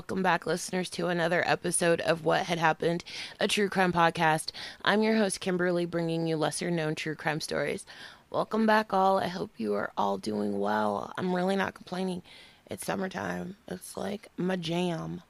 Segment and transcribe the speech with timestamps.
[0.00, 3.04] Welcome back, listeners, to another episode of What Had Happened,
[3.38, 4.50] a true crime podcast.
[4.82, 7.84] I'm your host, Kimberly, bringing you lesser known true crime stories.
[8.30, 9.18] Welcome back, all.
[9.18, 11.12] I hope you are all doing well.
[11.18, 12.22] I'm really not complaining.
[12.70, 15.20] It's summertime, it's like my jam.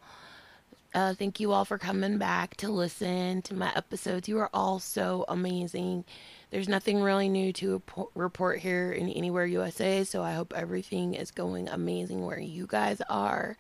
[0.95, 4.29] Uh, thank you all for coming back to listen to my episodes.
[4.29, 6.05] You are all so amazing.
[6.53, 7.83] There's nothing really new to
[8.15, 13.03] report here in Anywhere USA, so I hope everything is going amazing where you guys
[13.11, 13.57] are.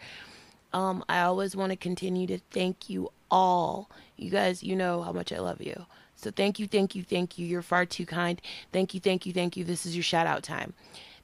[0.73, 3.91] Um, I always want to continue to thank you all.
[4.17, 5.86] You guys, you know how much I love you.
[6.17, 7.47] So thank you, thank you, thank you.
[7.47, 8.41] You're far too kind.
[8.72, 9.64] Thank you, thank you, thank you.
[9.64, 10.75] This is your shout out time.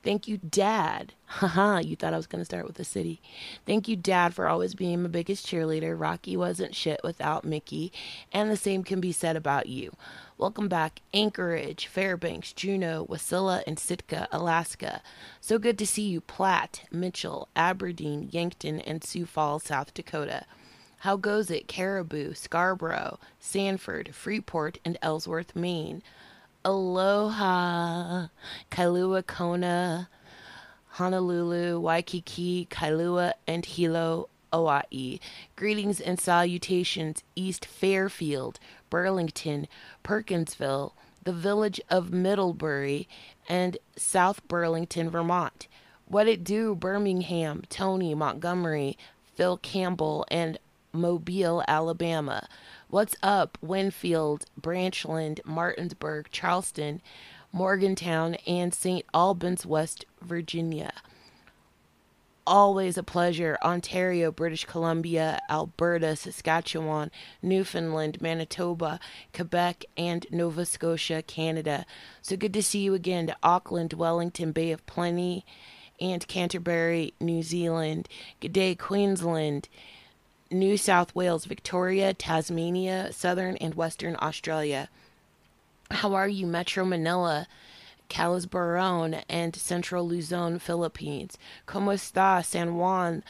[0.02, 1.14] Thank you, Dad.
[1.26, 3.20] Haha, you thought I was going to start with the city.
[3.66, 5.98] Thank you, Dad, for always being my biggest cheerleader.
[6.00, 7.92] Rocky wasn't shit without Mickey,
[8.32, 9.96] and the same can be said about you.
[10.38, 15.00] Welcome back, Anchorage, Fairbanks, Juneau, Wasilla, and Sitka, Alaska.
[15.40, 20.44] So good to see you, Platte, Mitchell, Aberdeen, Yankton, and Sioux Falls, South Dakota.
[20.98, 26.02] How goes it, Caribou, Scarborough, Sanford, Freeport, and Ellsworth, Maine?
[26.66, 28.26] Aloha,
[28.70, 30.10] Kailua Kona,
[30.88, 35.18] Honolulu, Waikiki, Kailua, and Hilo, Hawaii.
[35.54, 39.68] Greetings and salutations, East Fairfield, Burlington,
[40.02, 43.06] Perkinsville, the village of Middlebury,
[43.50, 45.68] and South Burlington, Vermont.
[46.06, 48.96] What it do, Birmingham, Toney, Montgomery,
[49.34, 50.58] Phil Campbell, and
[50.90, 52.48] Mobile, Alabama.
[52.88, 57.02] What's up, Winfield, Branchland, Martinsburg, Charleston,
[57.52, 59.04] Morgantown, and St.
[59.12, 60.92] Albans, West Virginia.
[62.46, 63.58] Always a pleasure.
[63.64, 67.10] Ontario, British Columbia, Alberta, Saskatchewan,
[67.42, 69.00] Newfoundland, Manitoba,
[69.32, 71.84] Quebec, and Nova Scotia, Canada.
[72.22, 75.44] So good to see you again to Auckland, Wellington, Bay of Plenty,
[76.00, 78.08] and Canterbury, New Zealand.
[78.40, 79.68] Good day, Queensland.
[80.48, 84.88] New South Wales, Victoria, Tasmania, Southern and Western Australia.
[85.90, 87.48] How are you, Metro Manila,
[88.08, 91.36] Calabarzon, and Central Luzon, Philippines?
[91.66, 93.22] ¿Cómo está San Juan,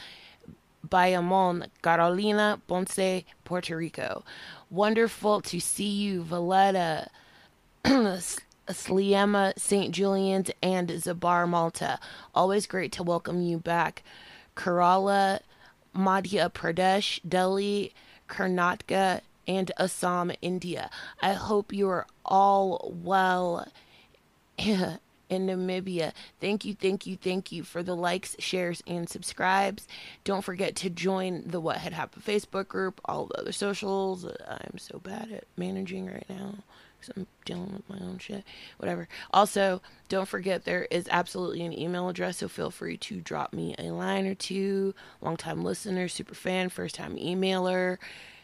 [0.87, 4.23] Bayamon, Carolina, Ponce, Puerto Rico?
[4.69, 7.09] Wonderful to see you, Valletta,
[7.85, 9.93] Sliema, St.
[9.93, 11.99] Julian's, and Zabbar, Malta.
[12.35, 14.03] Always great to welcome you back.
[14.55, 15.39] Kerala,
[15.95, 17.93] Madhya Pradesh, Delhi,
[18.27, 20.89] Karnataka, and Assam, India.
[21.21, 23.67] I hope you are all well
[25.29, 26.13] in Namibia.
[26.39, 29.87] Thank you, thank you, thank you for the likes, shares, and subscribes.
[30.23, 34.25] Don't forget to join the What Had Happened Facebook group, all the other socials.
[34.25, 36.55] I'm so bad at managing right now
[37.15, 38.43] I'm dealing with my own shit.
[38.77, 39.07] Whatever.
[39.31, 43.75] Also, don't forget there is absolutely an email address, so feel free to drop me
[43.79, 44.93] a line or two.
[45.21, 47.97] Longtime listener, super fan, first time emailer.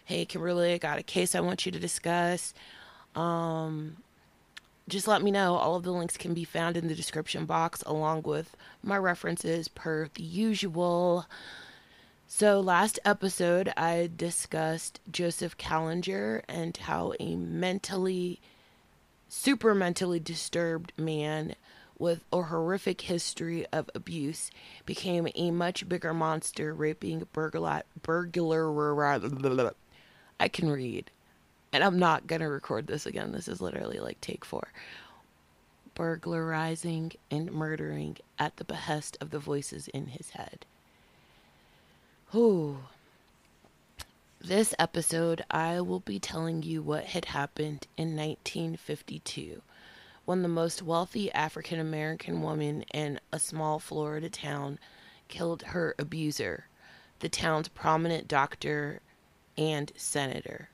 [0.06, 2.54] Hey, Kimberly, I got a case I want you to discuss.
[3.16, 3.98] Um,
[4.90, 5.56] just let me know.
[5.56, 9.68] All of the links can be found in the description box along with my references
[9.68, 11.26] per the usual.
[12.28, 18.42] So, last episode, I discussed Joseph Kallinger and how a mentally,
[19.30, 21.56] super mentally disturbed man
[22.00, 24.52] with a horrific history of abuse
[24.86, 27.84] became a much bigger monster, raping burglar.
[28.02, 29.76] burglar
[30.40, 31.12] I can read.
[31.74, 33.32] And I'm not to record this again.
[33.32, 34.68] This is literally like take four.
[35.96, 40.66] Burglarizing and murdering at the behest of the voices in his head.
[42.32, 42.78] Whew.
[44.40, 49.62] This episode, I will be telling you what had happened in 1952
[50.26, 54.80] when the most wealthy African American woman in a small Florida town
[55.28, 56.68] killed her abuser,
[57.20, 59.02] the town's prominent doctor
[59.58, 60.70] and senator.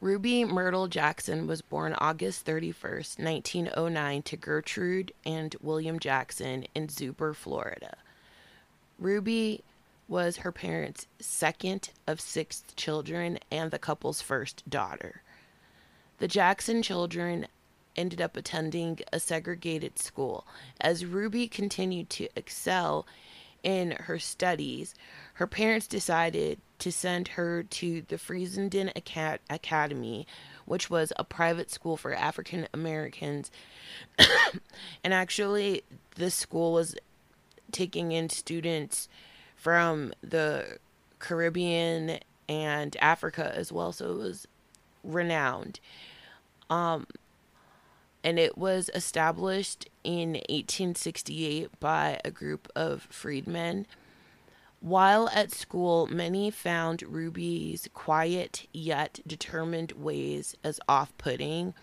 [0.00, 7.34] Ruby Myrtle Jackson was born August 31st, 1909, to Gertrude and William Jackson in Zuber,
[7.34, 7.96] Florida.
[9.00, 9.64] Ruby
[10.06, 15.22] was her parents' second of six children and the couple's first daughter.
[16.18, 17.48] The Jackson children
[17.96, 20.46] ended up attending a segregated school.
[20.80, 23.04] As Ruby continued to excel
[23.64, 24.94] in her studies,
[25.34, 30.26] her parents decided to send her to the Fessenden Acad- Academy,
[30.64, 33.50] which was a private school for African Americans.
[35.04, 35.82] and actually,
[36.16, 36.96] this school was
[37.72, 39.08] taking in students
[39.56, 40.78] from the
[41.18, 44.46] Caribbean and Africa as well, so it was
[45.02, 45.80] renowned.
[46.70, 47.06] Um,
[48.24, 53.86] and it was established in 1868 by a group of freedmen.
[54.80, 61.74] While at school, many found Ruby's quiet yet determined ways as off putting.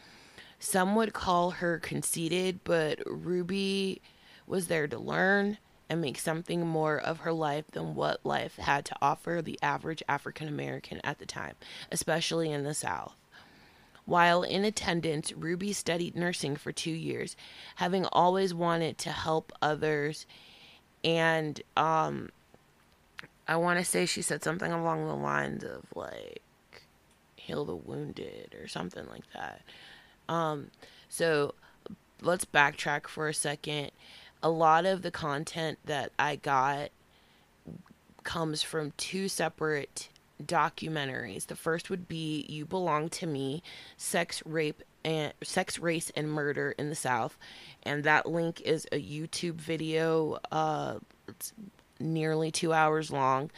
[0.60, 4.02] Some would call her conceited, but Ruby
[4.48, 5.58] was there to learn
[5.90, 10.02] and make something more of her life than what life had to offer the average
[10.08, 11.56] African American at the time,
[11.92, 13.16] especially in the South.
[14.06, 17.36] While in attendance, Ruby studied nursing for two years,
[17.76, 20.26] having always wanted to help others.
[21.04, 22.30] And um,
[23.48, 26.42] I want to say she said something along the lines of like,
[27.36, 29.62] heal the wounded or something like that.
[30.28, 30.72] Um,
[31.10, 31.54] so
[32.22, 33.92] let's backtrack for a second.
[34.42, 36.90] A lot of the content that I got
[38.24, 40.10] comes from two separate
[40.44, 41.48] documentaries.
[41.48, 43.64] The first would be You Belong to Me,
[43.98, 47.38] Sex, Rape, and Sex, Race, and Murder in the South.
[47.84, 50.40] And that link is a YouTube video.
[50.52, 50.96] Uh,
[52.00, 53.52] nearly two hours long.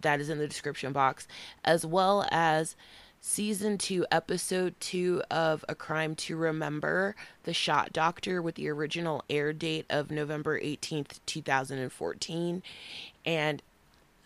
[0.00, 1.26] That is in the description box,
[1.64, 2.76] as well as
[3.20, 9.24] season two, episode two of A Crime to Remember, The Shot Doctor, with the original
[9.30, 12.62] air date of November 18th, 2014.
[13.24, 13.62] And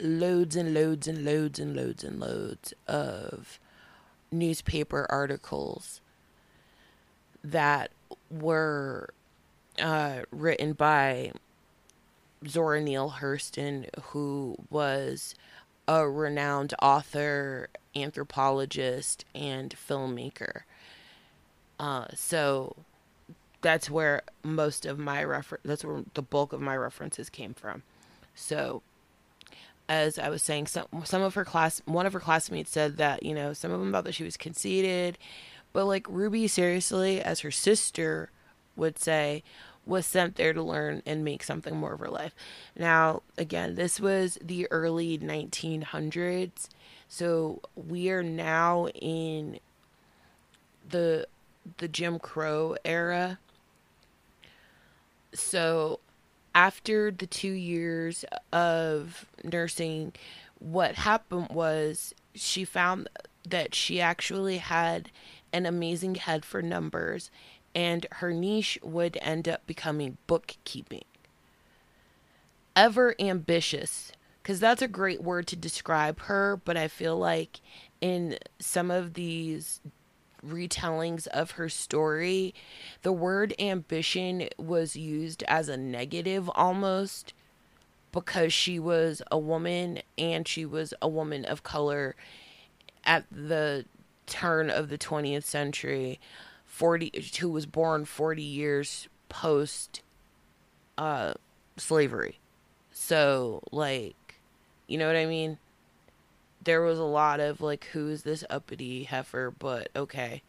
[0.01, 3.59] loads and loads and loads and loads and loads of
[4.33, 6.01] newspaper articles
[7.43, 7.91] that
[8.31, 9.11] were
[9.81, 11.33] uh, written by
[12.49, 15.35] Zora Neale Hurston, who was
[15.87, 20.63] a renowned author, anthropologist, and filmmaker.
[21.79, 22.77] Uh, so
[23.63, 27.83] that's where most of my refer that's where the bulk of my references came from.
[28.35, 28.83] So
[29.89, 33.23] as I was saying, some some of her class, one of her classmates said that
[33.23, 35.19] you know some of them thought that she was conceited,
[35.73, 38.31] but like Ruby, seriously, as her sister
[38.77, 39.43] would say,
[39.87, 42.35] was sent there to learn and make something more of her life.
[42.77, 46.69] Now, again, this was the early 1900s,
[47.09, 49.59] so we are now in
[50.88, 51.27] the
[51.79, 53.38] the Jim Crow era.
[55.32, 56.00] So
[56.55, 60.12] after the two years of nursing,
[60.59, 63.09] what happened was she found
[63.49, 65.11] that she actually had
[65.53, 67.31] an amazing head for numbers,
[67.75, 71.05] and her niche would end up becoming bookkeeping.
[72.75, 74.13] Ever ambitious,
[74.43, 77.61] because that's a great word to describe her, but I feel like
[78.01, 79.81] in some of these
[80.45, 82.55] retellings of her story,
[83.03, 87.35] the word ambition was used as a negative almost
[88.13, 92.17] because she was a woman and she was a woman of color
[93.05, 93.85] at the
[94.27, 96.19] turn of the 20th century
[96.81, 100.00] 40 who was born 40 years post
[100.97, 101.35] uh
[101.77, 102.38] slavery.
[102.91, 104.40] So like
[104.87, 105.59] you know what i mean?
[106.64, 109.50] There was a lot of like who's this uppity heifer?
[109.50, 110.40] But okay.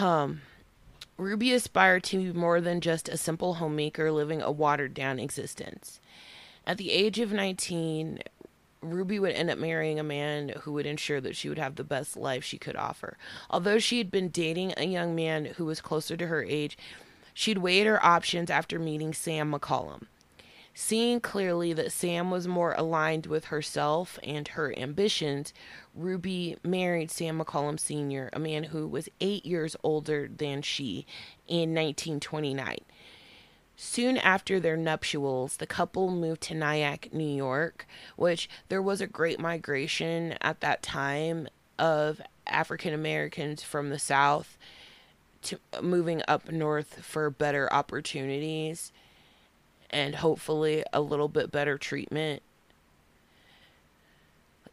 [0.00, 0.40] Um
[1.16, 6.00] ruby aspired to be more than just a simple homemaker living a watered down existence.
[6.66, 8.18] At the age of 19
[8.84, 11.84] ruby would end up marrying a man who would ensure that she would have the
[11.84, 13.16] best life she could offer
[13.50, 16.76] although she had been dating a young man who was closer to her age
[17.32, 20.06] she'd weighed her options after meeting sam mccollum
[20.76, 25.54] Seeing clearly that Sam was more aligned with herself and her ambitions,
[25.94, 31.06] Ruby married Sam McCollum Sr., a man who was eight years older than she,
[31.46, 32.78] in 1929.
[33.76, 39.06] Soon after their nuptials, the couple moved to Nyack, New York, which there was a
[39.06, 44.56] great migration at that time of African Americans from the South
[45.42, 48.92] to moving up north for better opportunities
[49.90, 52.42] and hopefully a little bit better treatment.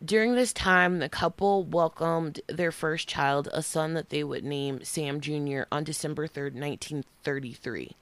[0.03, 4.83] During this time, the couple welcomed their first child, a son that they would name
[4.83, 7.95] Sam Jr., on December 3rd, 1933.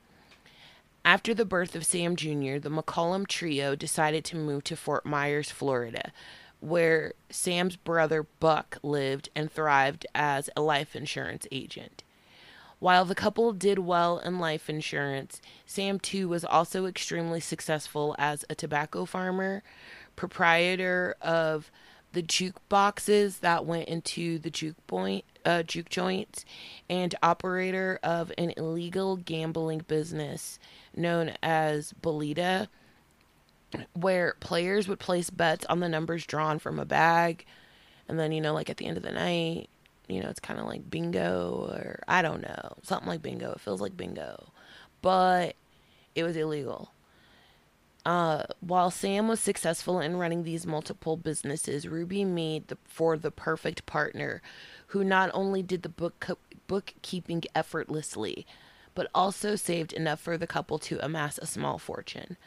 [1.06, 5.50] After the birth of Sam Jr., the McCollum trio decided to move to Fort Myers,
[5.50, 6.12] Florida,
[6.60, 12.04] where Sam's brother Buck lived and thrived as a life insurance agent.
[12.80, 18.46] While the couple did well in life insurance, Sam too was also extremely successful as
[18.50, 19.64] a tobacco farmer,
[20.16, 21.72] proprietor of
[22.14, 26.44] the juke boxes that went into the juke point uh, juke joints
[26.90, 30.60] and operator of an illegal gambling business
[30.96, 32.68] known as Bolita
[33.94, 37.46] where players would place bets on the numbers drawn from a bag
[38.08, 39.70] and then you know like at the end of the night
[40.10, 43.52] you know, it's kind of like bingo or I don't know, something like bingo.
[43.52, 44.52] It feels like bingo,
[45.02, 45.56] but
[46.16, 46.92] it was illegal.
[48.06, 53.32] Uh, while Sam was successful in running these multiple businesses, Ruby made the, for the
[53.32, 54.42] perfect partner
[54.88, 56.28] who not only did the book
[56.68, 58.46] bookkeeping effortlessly,
[58.96, 62.38] but also saved enough for the couple to amass a small fortune.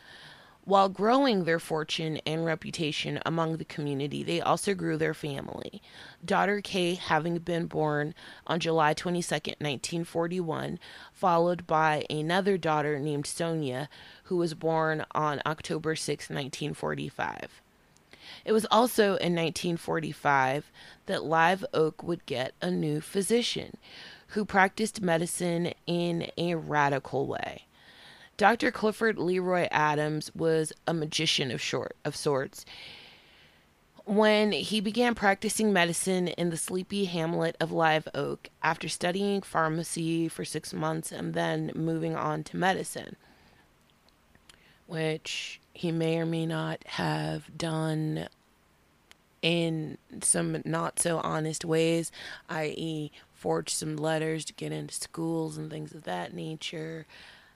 [0.64, 5.83] While growing their fortune and reputation among the community, they also grew their family.
[6.25, 8.14] Daughter Kay having been born
[8.47, 10.78] on July 22, 1941,
[11.12, 13.88] followed by another daughter named Sonia,
[14.25, 17.61] who was born on October 6, 1945.
[18.45, 20.71] It was also in 1945
[21.07, 23.78] that Live Oak would get a new physician
[24.28, 27.66] who practiced medicine in a radical way.
[28.43, 28.73] Dr.
[28.73, 32.65] Clifford Leroy Adams was a magician of short of sorts.
[34.05, 40.27] When he began practicing medicine in the sleepy hamlet of Live Oak after studying pharmacy
[40.27, 43.15] for six months and then moving on to medicine,
[44.89, 48.27] which he may or may not have done
[49.41, 52.11] in some not so honest ways,
[52.49, 57.07] i.e., forged some letters to get into schools and things of that nature.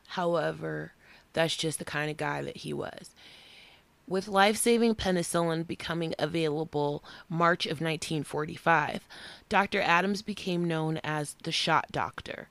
[0.08, 0.92] However,
[1.32, 3.10] that's just the kind of guy that he was.
[4.08, 9.06] With life saving penicillin becoming available March of 1945,
[9.48, 9.80] Dr.
[9.80, 12.48] Adams became known as the shot doctor.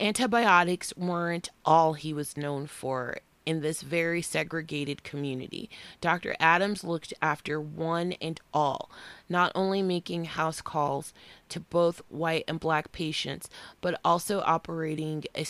[0.00, 5.70] Antibiotics weren't all he was known for in this very segregated community.
[6.00, 6.34] Dr.
[6.40, 8.90] Adams looked after one and all,
[9.28, 11.12] not only making house calls
[11.50, 13.48] to both white and black patients,
[13.80, 15.46] but also operating a,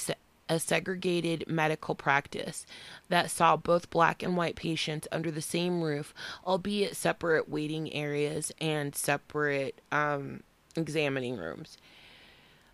[0.49, 2.67] a segregated medical practice
[3.09, 6.13] that saw both black and white patients under the same roof,
[6.47, 10.43] albeit separate waiting areas and separate um,
[10.77, 11.79] examining rooms.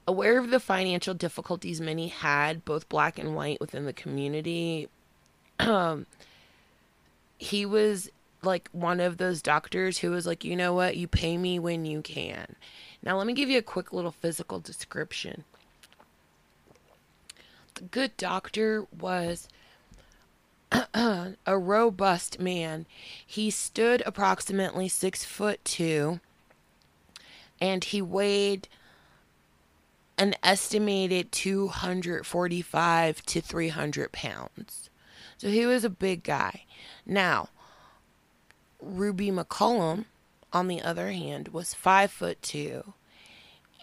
[0.06, 4.88] Aware of the financial difficulties many had, both black and white, within the community,
[5.60, 6.06] um,
[7.38, 8.10] he was
[8.42, 11.84] like one of those doctors who was like, you know what, you pay me when
[11.84, 12.56] you can.
[13.02, 15.44] Now, let me give you a quick little physical description
[17.80, 19.48] good doctor was
[20.94, 22.86] a robust man.
[23.26, 26.20] He stood approximately six foot two,
[27.60, 28.68] and he weighed
[30.16, 34.90] an estimated 245 to 300 pounds.
[35.38, 36.64] So he was a big guy.
[37.06, 37.48] Now,
[38.82, 40.04] Ruby McCollum,
[40.52, 42.92] on the other hand, was five foot two,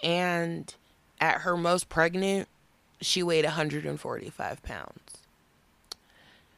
[0.03, 0.73] and
[1.19, 2.47] at her most pregnant,
[3.01, 5.17] she weighed 145 pounds.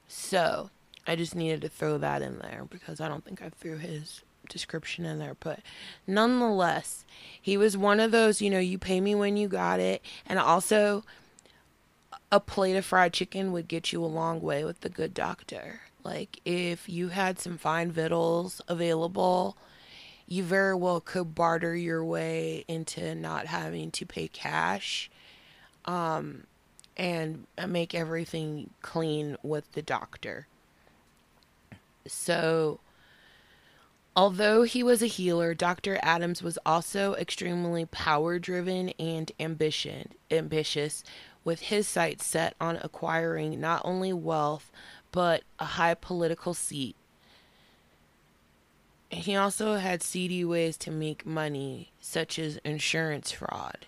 [0.08, 0.70] So
[1.06, 4.22] I just needed to throw that in there because I don't think I threw his
[4.50, 5.36] description in there.
[5.40, 5.60] But
[6.08, 7.06] nonetheless,
[7.40, 10.02] he was one of those, you know, you pay me when you got it.
[10.26, 11.04] And also,
[12.32, 15.82] a plate of fried chicken would get you a long way with the good doctor.
[16.04, 19.58] Like, if you had some fine victuals available,
[20.28, 25.10] you very well could barter your way into not having to pay cash
[25.90, 26.44] um,
[26.96, 30.46] and make everything clean with the doctor.
[32.06, 32.80] So,
[34.16, 35.98] although he was a healer, Dr.
[36.04, 41.04] Adams was also extremely power driven and ambition, ambitious,
[41.44, 44.72] with his sights set on acquiring not only wealth
[45.12, 46.96] but a high political seat.
[49.10, 53.88] He also had seedy ways to make money, such as insurance fraud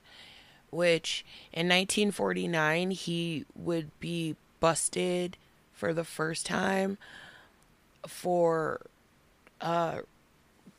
[0.71, 5.37] which in 1949 he would be busted
[5.73, 6.97] for the first time
[8.07, 8.81] for
[9.59, 9.99] uh,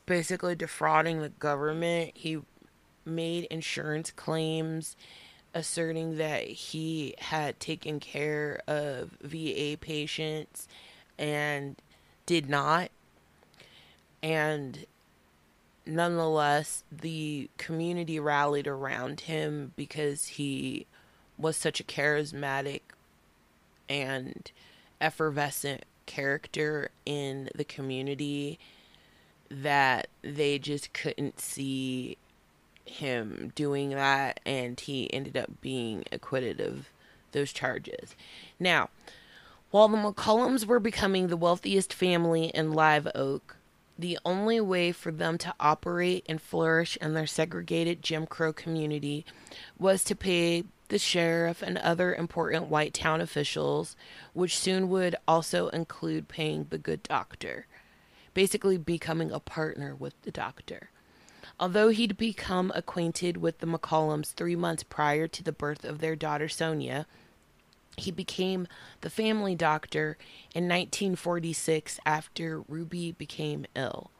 [0.05, 2.11] basically defrauding the government.
[2.13, 2.39] He
[3.05, 4.95] made insurance claims
[5.53, 10.67] asserting that he had taken care of VA patients
[11.17, 11.75] and
[12.25, 12.89] did not.
[14.21, 14.85] And
[15.85, 20.85] nonetheless, the community rallied around him because he
[21.37, 22.81] was such a charismatic
[23.89, 24.51] and
[25.01, 28.59] effervescent character in the community
[29.49, 32.17] that they just couldn't see
[32.85, 36.89] him doing that and he ended up being acquitted of
[37.31, 38.15] those charges.
[38.59, 38.89] Now,
[39.71, 43.57] while the McCollums were becoming the wealthiest family in Live Oak,
[43.97, 49.25] the only way for them to operate and flourish in their segregated Jim Crow community
[49.77, 53.95] was to pay the sheriff and other important white town officials,
[54.33, 57.67] which soon would also include paying the good doctor,
[58.33, 60.89] basically becoming a partner with the doctor.
[61.59, 66.15] Although he'd become acquainted with the McCollums three months prior to the birth of their
[66.15, 67.05] daughter Sonia,
[67.97, 68.67] he became
[69.01, 70.17] the family doctor
[70.53, 74.11] in 1946 after Ruby became ill.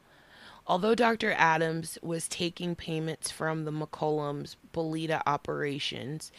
[0.66, 1.32] Although Dr.
[1.32, 6.32] Adams was taking payments from the McCollums' Bolita operations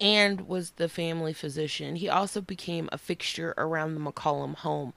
[0.00, 4.94] and was the family physician, he also became a fixture around the McCollum home.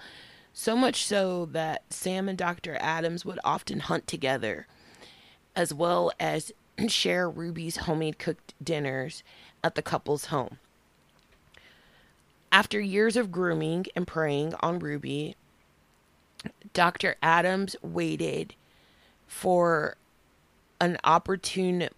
[0.53, 2.77] So much so that Sam and Dr.
[2.79, 4.67] Adams would often hunt together,
[5.55, 6.53] as well as
[6.87, 9.23] share Ruby's homemade cooked dinners
[9.63, 10.59] at the couple's home.
[12.53, 15.35] After years of grooming and preying on Ruby,
[16.71, 17.15] Dr.
[17.23, 18.53] Adams waited
[19.25, 19.97] for
[20.79, 21.89] an opportune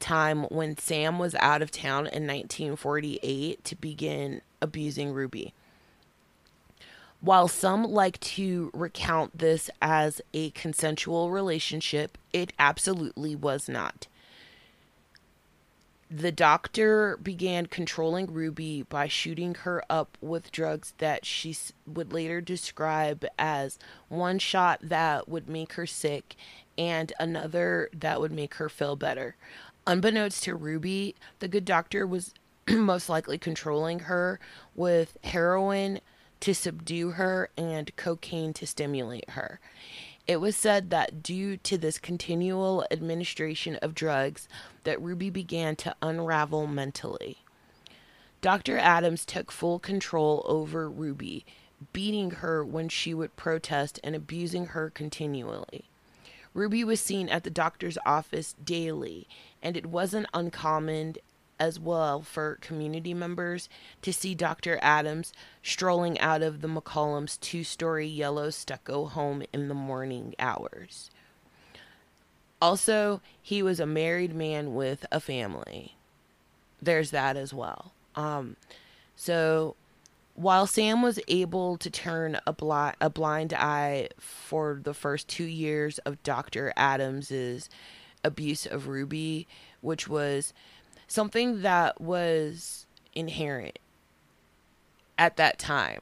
[0.00, 5.54] time when Sam was out of town in 1948 to begin abusing Ruby.
[7.22, 14.08] While some like to recount this as a consensual relationship, it absolutely was not
[16.14, 22.42] the doctor began controlling Ruby by shooting her up with drugs that she would later
[22.42, 23.78] describe as
[24.08, 26.36] one shot that would make her sick
[26.76, 29.36] and another that would make her feel better.
[29.86, 32.34] Unbeknownst to Ruby, the good doctor was
[32.68, 34.38] most likely controlling her
[34.74, 36.00] with heroin
[36.40, 39.60] to subdue her and cocaine to stimulate her.
[40.26, 44.48] It was said that due to this continual administration of drugs
[44.84, 47.38] that Ruby began to unravel mentally.
[48.40, 48.78] Dr.
[48.78, 51.44] Adams took full control over Ruby,
[51.92, 55.84] beating her when she would protest and abusing her continually.
[56.54, 59.26] Ruby was seen at the doctor's office daily,
[59.62, 61.16] and it wasn't uncommon
[61.62, 63.68] as well for community members
[64.02, 64.80] to see Dr.
[64.82, 71.08] Adams strolling out of the McCollums' two story yellow stucco home in the morning hours.
[72.60, 75.94] Also, he was a married man with a family.
[76.82, 77.92] There's that as well.
[78.16, 78.56] Um,
[79.14, 79.76] so,
[80.34, 85.44] while Sam was able to turn a, bli- a blind eye for the first two
[85.44, 86.72] years of Dr.
[86.76, 87.70] Adams's
[88.24, 89.46] abuse of Ruby,
[89.80, 90.52] which was
[91.12, 93.78] something that was inherent
[95.18, 96.00] at that time.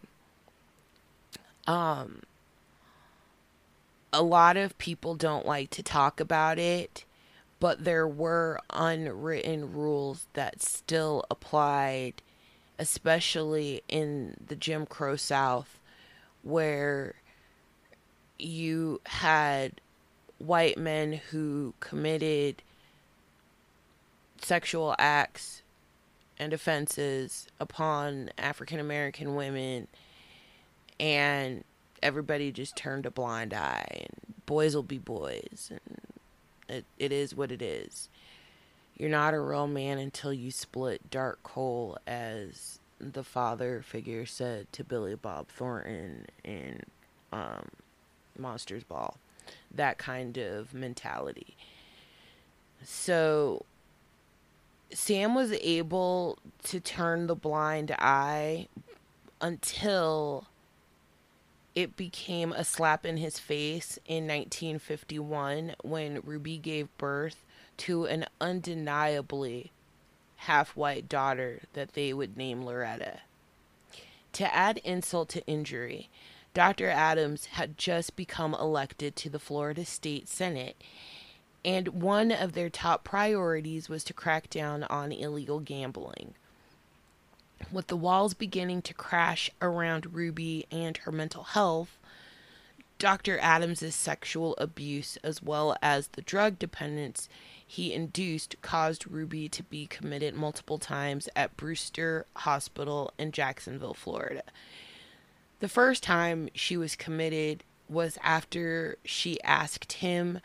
[1.67, 2.23] Um,
[4.13, 7.05] a lot of people don't like to talk about it,
[7.59, 12.23] but there were unwritten rules that still applied,
[12.79, 15.79] especially in the Jim Crow South,
[16.43, 17.17] where
[18.39, 19.81] you had
[20.39, 22.63] white men who committed
[24.43, 25.63] sexual acts
[26.39, 29.87] and offenses upon African American women,
[30.99, 31.65] and
[32.03, 34.07] everybody just turned a blind eye.
[34.07, 35.81] And boys will be boys, and
[36.69, 38.09] it, it is what it is.
[38.97, 44.71] You're not a real man until you split dark coal, as the father figure said
[44.73, 46.83] to Billy Bob Thornton in
[47.33, 47.69] um,
[48.39, 49.17] Monsters Ball.
[49.75, 51.57] That kind of mentality.
[52.83, 53.65] So
[54.93, 58.69] Sam was able to turn the blind eye
[59.41, 60.47] until
[61.75, 67.45] it became a slap in his face in 1951 when Ruby gave birth
[67.79, 69.73] to an undeniably
[70.37, 73.21] half white daughter that they would name Loretta.
[74.35, 76.09] To add insult to injury,
[76.55, 76.89] Dr.
[76.89, 80.77] Adams had just become elected to the Florida State Senate
[81.65, 86.35] and one of their top priorities was to crack down on illegal gambling.
[87.71, 91.99] With the walls beginning to crash around Ruby and her mental health,
[92.99, 93.39] Dr.
[93.39, 97.29] Adams's sexual abuse as well as the drug dependence
[97.67, 104.43] he induced caused Ruby to be committed multiple times at Brewster Hospital in Jacksonville, Florida.
[105.61, 110.41] The first time she was committed was after she asked him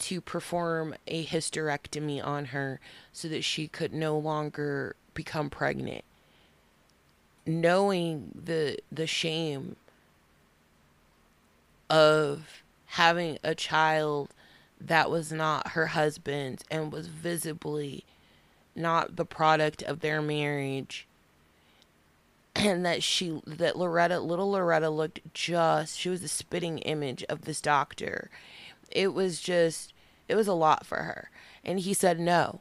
[0.00, 2.80] to perform a hysterectomy on her
[3.12, 6.04] so that she could no longer become pregnant.
[7.46, 9.76] Knowing the the shame
[11.88, 14.30] of having a child
[14.80, 18.04] that was not her husband's and was visibly
[18.74, 21.06] not the product of their marriage
[22.54, 27.42] and that she that Loretta little Loretta looked just she was a spitting image of
[27.42, 28.30] this doctor
[28.90, 29.92] it was just
[30.28, 31.30] it was a lot for her.
[31.64, 32.60] And he said no.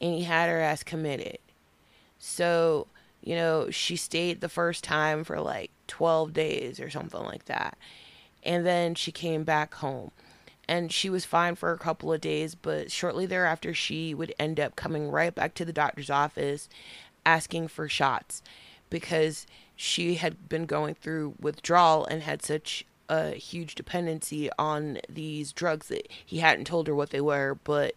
[0.00, 1.38] And he had her ass committed.
[2.18, 2.86] So,
[3.22, 7.78] you know, she stayed the first time for like 12 days or something like that.
[8.42, 10.10] And then she came back home.
[10.68, 14.60] and she was fine for a couple of days, but shortly thereafter, she would end
[14.60, 16.68] up coming right back to the doctor's office
[17.26, 18.40] asking for shots
[18.88, 25.52] because she had been going through withdrawal and had such a huge dependency on these
[25.52, 27.94] drugs that he hadn't told her what they were, but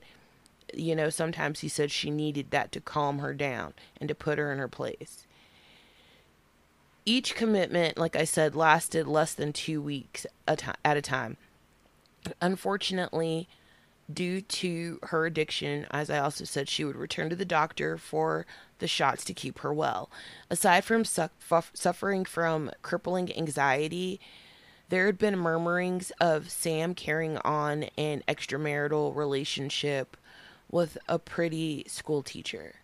[0.74, 4.40] you know, sometimes he said she needed that to calm her down and to put
[4.40, 5.28] her in her place.
[7.06, 11.38] Each commitment, like I said, lasted less than two weeks at a time.
[12.42, 13.48] Unfortunately,
[14.12, 18.46] due to her addiction, as I also said, she would return to the doctor for
[18.80, 20.10] the shots to keep her well.
[20.50, 21.30] Aside from su-
[21.74, 24.20] suffering from crippling anxiety,
[24.94, 30.16] there had been murmurings of Sam carrying on an extramarital relationship
[30.70, 32.76] with a pretty school teacher.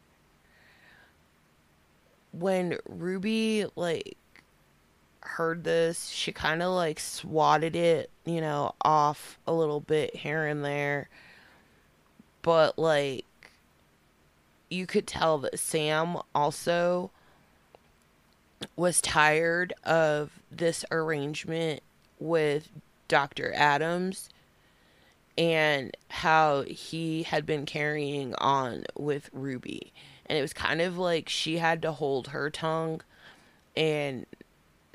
[2.32, 4.18] When Ruby like
[5.22, 10.48] heard this, she kind of like swatted it, you know, off a little bit here
[10.48, 11.10] and there.
[12.42, 13.28] But like
[14.68, 17.12] you could tell that Sam also
[18.76, 21.84] was tired of this arrangement
[22.20, 22.70] with
[23.08, 23.52] Dr.
[23.56, 24.30] Adams
[25.38, 29.94] and how he had been carrying on with Ruby.
[30.26, 33.02] And it was kind of like she had to hold her tongue,
[33.76, 34.26] and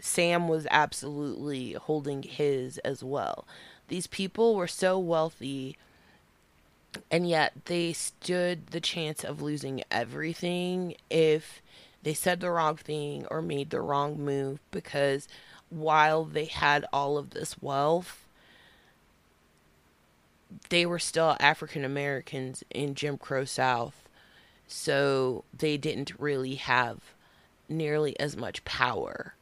[0.01, 3.47] Sam was absolutely holding his as well.
[3.89, 5.77] These people were so wealthy,
[7.11, 11.63] and yet they stood the chance of losing everything if
[12.03, 15.27] they said the wrong thing or made the wrong move because
[15.71, 18.27] while they had all of this wealth,
[20.69, 24.09] they were still African Americans in Jim Crow South,
[24.67, 27.01] so they didn't really have
[27.69, 29.35] nearly as much power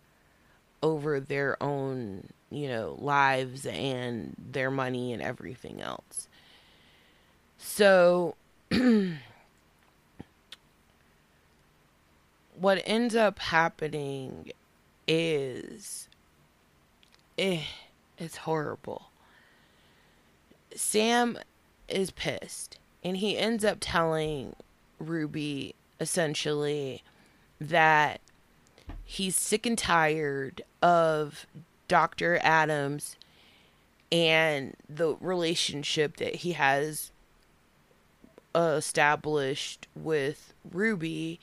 [0.82, 6.28] over their own, you know, lives and their money and everything else.
[7.58, 8.34] So,
[12.56, 14.50] what ends up happening
[15.06, 16.08] is
[17.42, 17.62] eh,
[18.18, 19.10] it's horrible.
[20.74, 21.38] Sam
[21.88, 24.54] is pissed and he ends up telling
[24.98, 27.02] Ruby essentially
[27.60, 28.20] that
[29.04, 31.46] he's sick and tired of
[31.88, 32.38] Dr.
[32.42, 33.16] Adams
[34.10, 37.10] and the relationship that he has
[38.54, 41.40] established with Ruby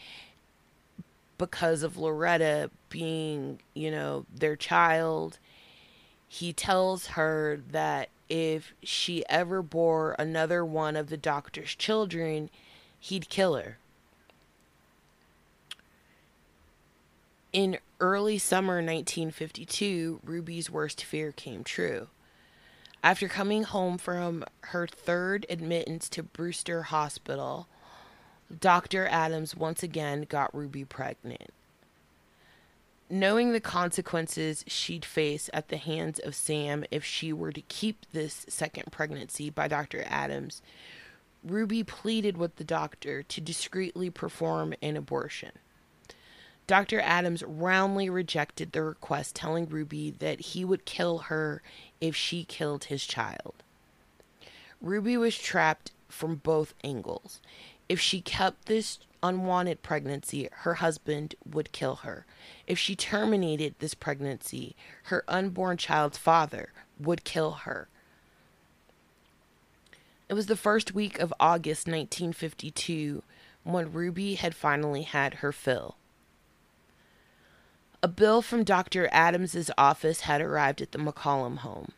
[1.38, 5.40] because of Loretta being, you know, their child.
[6.32, 12.52] He tells her that if she ever bore another one of the doctor's children,
[13.00, 13.80] he'd kill her.
[17.52, 22.10] In early summer 1952, Ruby's worst fear came true.
[23.04, 27.68] After coming home from her third admittance to Brewster Hospital,
[28.60, 29.08] Dr.
[29.08, 31.50] Adams once again got Ruby pregnant
[33.10, 38.06] knowing the consequences she'd face at the hands of Sam if she were to keep
[38.13, 40.04] this second pregnancy by Dr.
[40.08, 40.62] Adams,
[41.43, 45.52] Ruby pleaded with the doctor to discreetly perform an abortion.
[46.67, 47.00] Dr.
[47.00, 51.63] Adams roundly rejected the request, telling Ruby that he would kill her
[52.00, 53.56] if she killed his child.
[54.80, 57.39] Ruby was trapped from both angles.
[57.88, 62.25] If she kept this unwanted pregnancy, her husband would kill her.
[62.67, 67.88] If she terminated this pregnancy, her unborn child's father would kill her.
[70.27, 73.23] It was the first week of August 1952
[73.63, 75.95] when Ruby had finally had her fill.
[78.01, 79.10] A bill from Dr.
[79.12, 81.91] Adams's office had arrived at the McCollum home.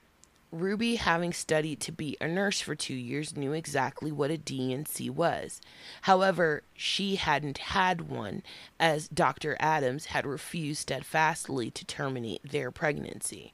[0.51, 5.09] Ruby, having studied to be a nurse for two years, knew exactly what a D&C
[5.09, 5.61] was.
[6.01, 8.43] However, she hadn't had one,
[8.77, 9.55] as Dr.
[9.61, 13.53] Adams had refused steadfastly to terminate their pregnancy.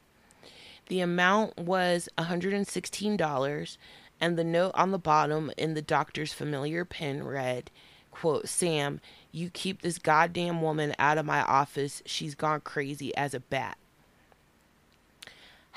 [0.88, 3.78] The amount was $116,
[4.20, 7.70] and the note on the bottom in the doctor's familiar pen read,
[8.10, 12.02] quote, Sam, you keep this goddamn woman out of my office.
[12.08, 13.78] She's gone crazy as a bat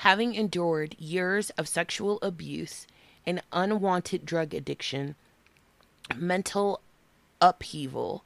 [0.01, 2.87] having endured years of sexual abuse
[3.23, 5.13] and unwanted drug addiction,
[6.15, 6.81] mental
[7.39, 8.25] upheaval,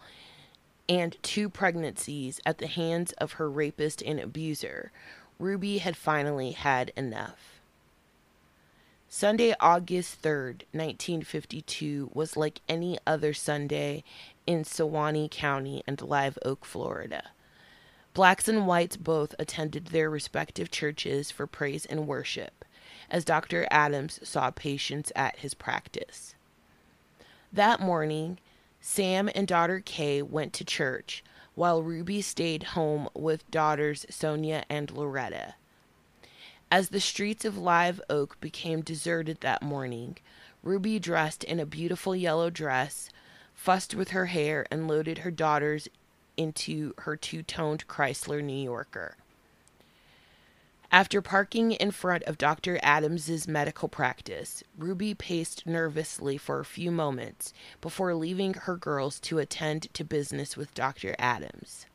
[0.87, 4.89] and two pregnancies at the hands of her rapist and abuser,
[5.37, 7.59] Ruby had finally had enough.
[9.09, 14.05] Sunday, August 3rd, 1952, was like any other Sunday
[14.47, 17.31] in Suwannee County and Live Oak, Florida.
[18.15, 22.63] Blacks and whites both attended their respective churches for praise and worship.
[23.09, 23.67] as Dr.
[23.69, 26.33] Adams saw patients at his practice.
[27.51, 28.39] That morning,
[28.79, 31.23] Sam and daughter Kay went to church,
[31.55, 35.55] while Ruby stayed home with daughters Sonia and Loretta.
[36.71, 40.17] As the streets of Live Oak became deserted that morning,
[40.63, 43.09] Ruby, dressed in a beautiful yellow dress,
[43.53, 45.89] fussed with her hair, and loaded her daughters
[46.37, 49.17] into her two toned Chrysler New Yorker.
[50.91, 52.79] After parking in front of Dr.
[52.81, 59.39] Adams's medical practice, Ruby paced nervously for a few moments before leaving her girls to
[59.39, 61.15] attend to business with Dr.
[61.19, 61.85] Adams.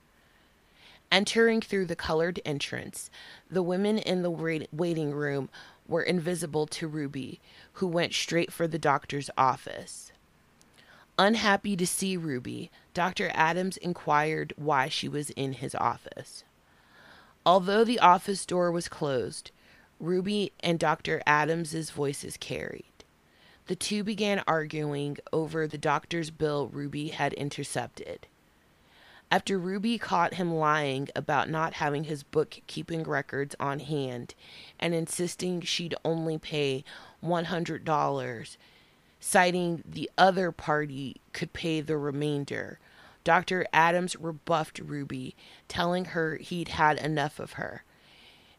[1.11, 3.11] Entering through the colored entrance,
[3.51, 4.31] the women in the
[4.71, 5.49] waiting room
[5.89, 7.41] were invisible to Ruby,
[7.75, 10.13] who went straight for the doctor's office.
[11.19, 13.31] Unhappy to see Ruby, Dr.
[13.35, 16.45] Adams inquired why she was in his office.
[17.47, 19.51] Although the office door was closed,
[19.99, 21.23] Ruby and Dr.
[21.27, 22.85] Adams's voices carried.
[23.67, 28.27] The two began arguing over the doctor's bill Ruby had intercepted.
[29.31, 34.35] After Ruby caught him lying about not having his bookkeeping records on hand
[34.81, 36.83] and insisting she'd only pay
[37.23, 38.57] $100,
[39.21, 42.79] citing the other party could pay the remainder,
[43.23, 43.67] Dr.
[43.73, 45.37] Adams rebuffed Ruby,
[45.69, 47.85] telling her he'd had enough of her.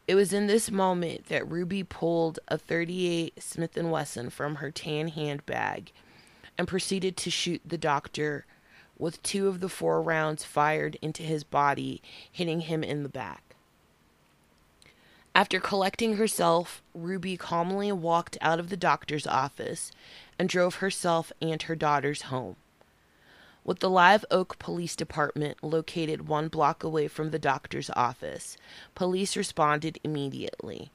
[0.06, 4.70] It was in this moment that Ruby pulled a 38 Smith & Wesson from her
[4.70, 5.92] tan handbag
[6.56, 8.46] and proceeded to shoot the doctor
[8.98, 13.56] with two of the four rounds fired into his body, hitting him in the back.
[15.34, 19.90] After collecting herself, Ruby calmly walked out of the doctor's office
[20.38, 22.56] and drove herself and her daughters home.
[23.64, 28.56] With the Live Oak Police Department located one block away from the doctor's office,
[28.96, 30.90] police responded immediately.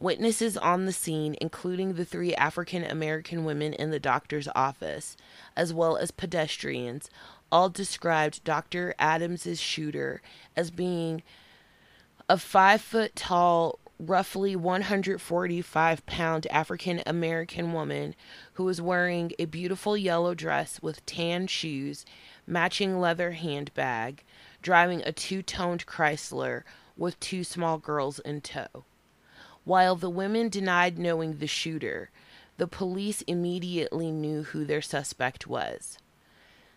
[0.00, 5.16] Witnesses on the scene, including the three African American women in the doctor's office,
[5.56, 7.08] as well as pedestrians,
[7.52, 8.94] all described Dr.
[8.98, 10.22] Adams's shooter
[10.56, 11.22] as being
[12.28, 18.14] a five foot tall, roughly 145 pound African American woman
[18.54, 22.06] who was wearing a beautiful yellow dress with tan shoes,
[22.46, 24.24] matching leather handbag,
[24.62, 26.62] driving a two toned Chrysler
[26.96, 28.84] with two small girls in tow.
[29.64, 32.10] While the women denied knowing the shooter,
[32.56, 35.98] the police immediately knew who their suspect was.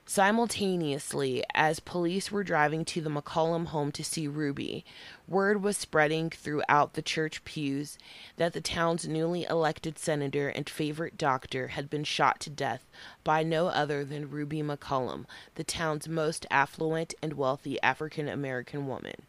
[0.05, 4.83] Simultaneously, as police were driving to the McCollum home to see Ruby,
[5.29, 7.97] word was spreading throughout the church pews
[8.35, 12.85] that the town's newly elected senator and favorite doctor had been shot to death
[13.23, 19.21] by no other than Ruby McCollum, the town's most affluent and wealthy African American woman.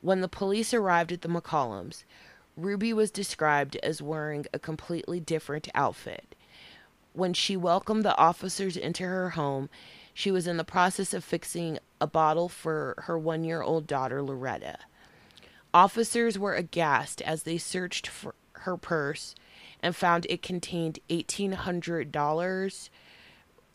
[0.00, 2.04] When the police arrived at the McCollums,
[2.56, 6.36] Ruby was described as wearing a completely different outfit
[7.16, 9.70] when she welcomed the officers into her home,
[10.12, 14.22] she was in the process of fixing a bottle for her one year old daughter,
[14.22, 14.78] Loretta.
[15.72, 19.34] Officers were aghast as they searched for her purse
[19.82, 22.88] and found it contained $1,800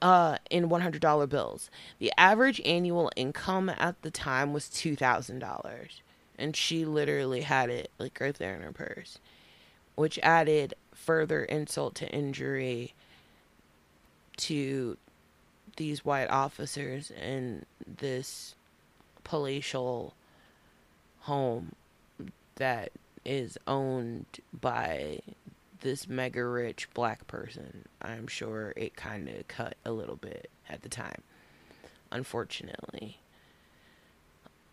[0.01, 1.69] uh, in $100 bills.
[1.99, 5.87] The average annual income at the time was $2,000.
[6.37, 9.19] And she literally had it like right there in her purse,
[9.95, 12.95] which added further insult to injury
[14.41, 14.97] to
[15.77, 18.55] these white officers in this
[19.23, 20.13] palatial
[21.21, 21.73] home
[22.55, 22.91] that
[23.23, 24.25] is owned
[24.59, 25.19] by
[25.81, 27.85] this mega rich black person.
[28.01, 31.21] I'm sure it kind of cut a little bit at the time,
[32.11, 33.19] unfortunately.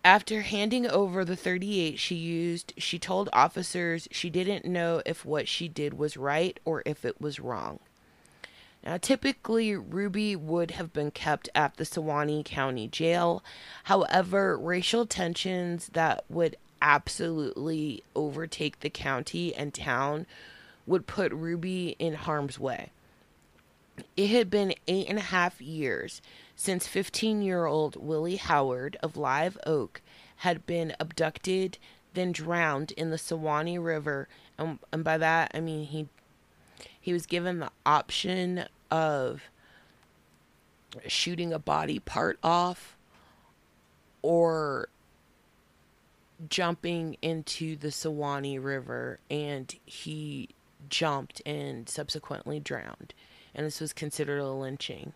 [0.04, 5.48] After handing over the 38 she used, she told officers she didn't know if what
[5.48, 7.81] she did was right or if it was wrong.
[8.84, 13.42] Now, typically, Ruby would have been kept at the Suwannee County Jail.
[13.84, 20.26] However, racial tensions that would absolutely overtake the county and town
[20.86, 22.90] would put Ruby in harm's way.
[24.16, 26.22] It had been eight and a half years
[26.54, 30.00] since 15 year old Willie Howard of Live Oak
[30.36, 31.78] had been abducted,
[32.14, 34.28] then drowned in the Suwannee River.
[34.56, 36.08] And, and by that, I mean he
[37.00, 39.42] he was given the option of
[41.06, 42.96] shooting a body part off
[44.22, 44.88] or
[46.48, 50.48] jumping into the Suwannee River and he
[50.88, 53.14] jumped and subsequently drowned.
[53.54, 55.12] And this was considered a lynching.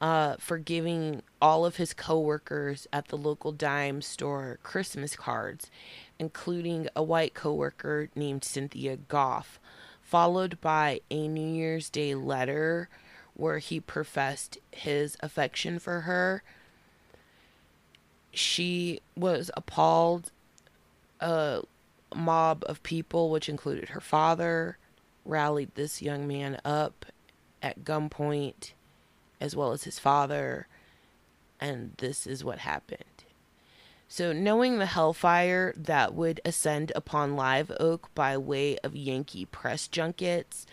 [0.00, 5.70] uh, for giving all of his coworkers at the local dime store Christmas cards,
[6.18, 9.60] including a white coworker named Cynthia Goff,
[10.12, 12.90] followed by a New Year's Day letter
[13.32, 16.42] where he professed his affection for her.
[18.30, 20.30] She was appalled.
[21.20, 21.62] A
[22.14, 24.76] mob of people, which included her father,
[25.24, 27.06] rallied this young man up
[27.62, 28.72] at gunpoint,
[29.40, 30.66] as well as his father,
[31.58, 33.11] and this is what happened.
[34.14, 39.88] So, knowing the hellfire that would ascend upon Live Oak by way of Yankee press
[39.88, 40.66] junkets,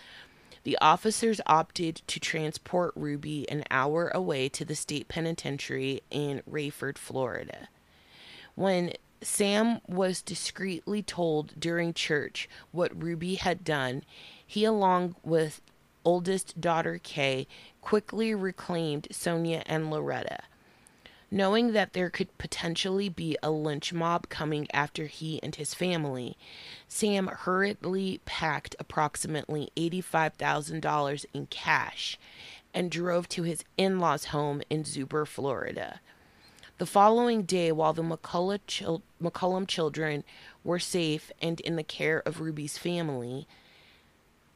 [0.64, 6.98] the officers opted to transport Ruby an hour away to the state penitentiary in Raiford,
[6.98, 7.70] Florida.
[8.56, 14.04] When Sam was discreetly told during church what Ruby had done,
[14.46, 15.62] he, along with
[16.04, 17.48] oldest daughter Kay,
[17.80, 20.40] quickly reclaimed Sonia and Loretta.
[21.32, 26.36] Knowing that there could potentially be a lynch mob coming after he and his family,
[26.88, 32.18] Sam hurriedly packed approximately $85,000 in cash
[32.74, 36.00] and drove to his in law's home in Zuber, Florida.
[36.80, 40.24] The following day, while the McCullough, chil- McCollum children
[40.64, 43.48] were safe and in the care of Ruby's family,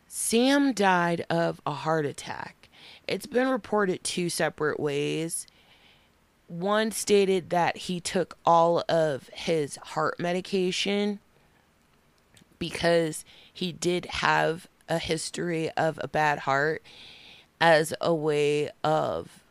[0.07, 2.69] Sam died of a heart attack.
[3.07, 5.47] It's been reported two separate ways
[6.47, 11.19] one stated that he took all of his heart medication
[12.59, 16.83] because he did have a history of a bad heart
[17.59, 19.43] as a way of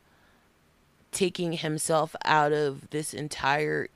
[1.10, 3.88] taking himself out of this entire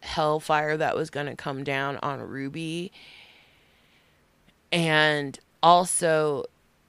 [0.00, 2.92] hellfire that was going to come down on Ruby.
[4.72, 6.44] And also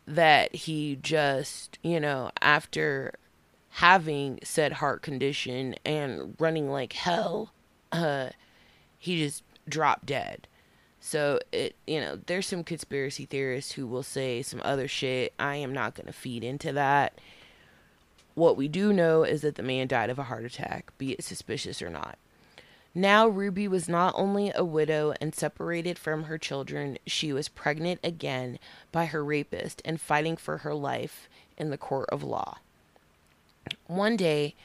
[0.05, 3.13] that he just, you know, after
[3.71, 7.51] having said heart condition and running like hell,
[7.91, 8.29] uh,
[8.97, 10.47] he just dropped dead.
[10.99, 15.34] So it, you know, there's some conspiracy theorists who will say some other shit.
[15.39, 17.17] I am not going to feed into that.
[18.36, 21.23] What we do know is that the man died of a heart attack, be it
[21.23, 22.17] suspicious or not.
[22.93, 28.01] Now, Ruby was not only a widow and separated from her children, she was pregnant
[28.03, 28.60] again
[28.91, 32.57] by her rapist and fighting for her life in the court of law.
[33.88, 34.55] One day,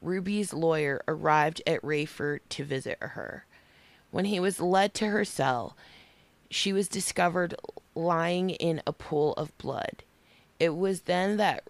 [0.00, 3.46] Ruby's lawyer arrived at Raiford to visit her.
[4.10, 5.76] When he was led to her cell,
[6.50, 7.54] she was discovered
[7.94, 10.04] lying in a pool of blood.
[10.60, 11.68] It was then that,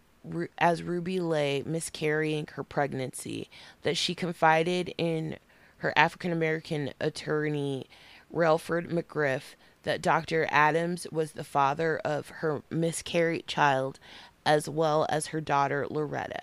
[0.58, 3.48] as Ruby lay miscarrying her pregnancy,
[3.82, 5.36] that she confided in
[5.78, 7.86] her African American attorney,
[8.32, 9.54] Releford McGriff,
[9.84, 10.46] that Dr.
[10.50, 13.98] Adams was the father of her miscarried child
[14.46, 16.42] as well as her daughter Loretta.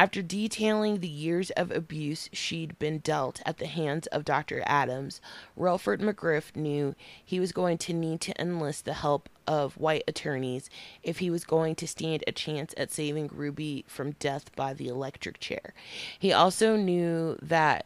[0.00, 4.62] After detailing the years of abuse she'd been dealt at the hands of Dr.
[4.64, 5.20] Adams,
[5.58, 10.70] Releford McGriff knew he was going to need to enlist the help of white attorneys
[11.02, 14.88] if he was going to stand a chance at saving Ruby from death by the
[14.88, 15.74] electric chair.
[16.18, 17.84] He also knew that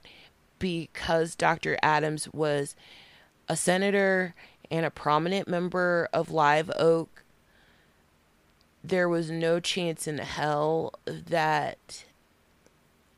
[0.61, 1.77] because Dr.
[1.83, 2.77] Adams was
[3.48, 4.37] a senator
[4.70, 7.23] and a prominent member of Live Oak
[8.85, 12.05] there was no chance in hell that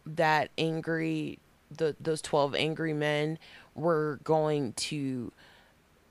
[0.06, 1.40] that angry
[1.76, 3.36] the those 12 angry men
[3.74, 5.32] were going to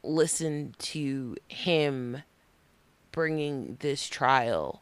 [0.03, 2.21] listen to him
[3.13, 4.81] bringing this trial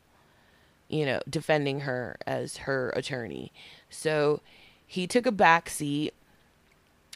[0.89, 3.51] you know defending her as her attorney.
[3.91, 4.41] So
[4.87, 6.13] he took a back seat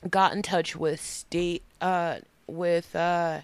[0.08, 3.42] got in touch with state uh with uh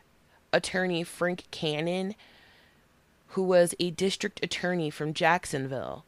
[0.54, 2.14] attorney Frank Cannon
[3.34, 6.06] who was a district attorney from Jacksonville.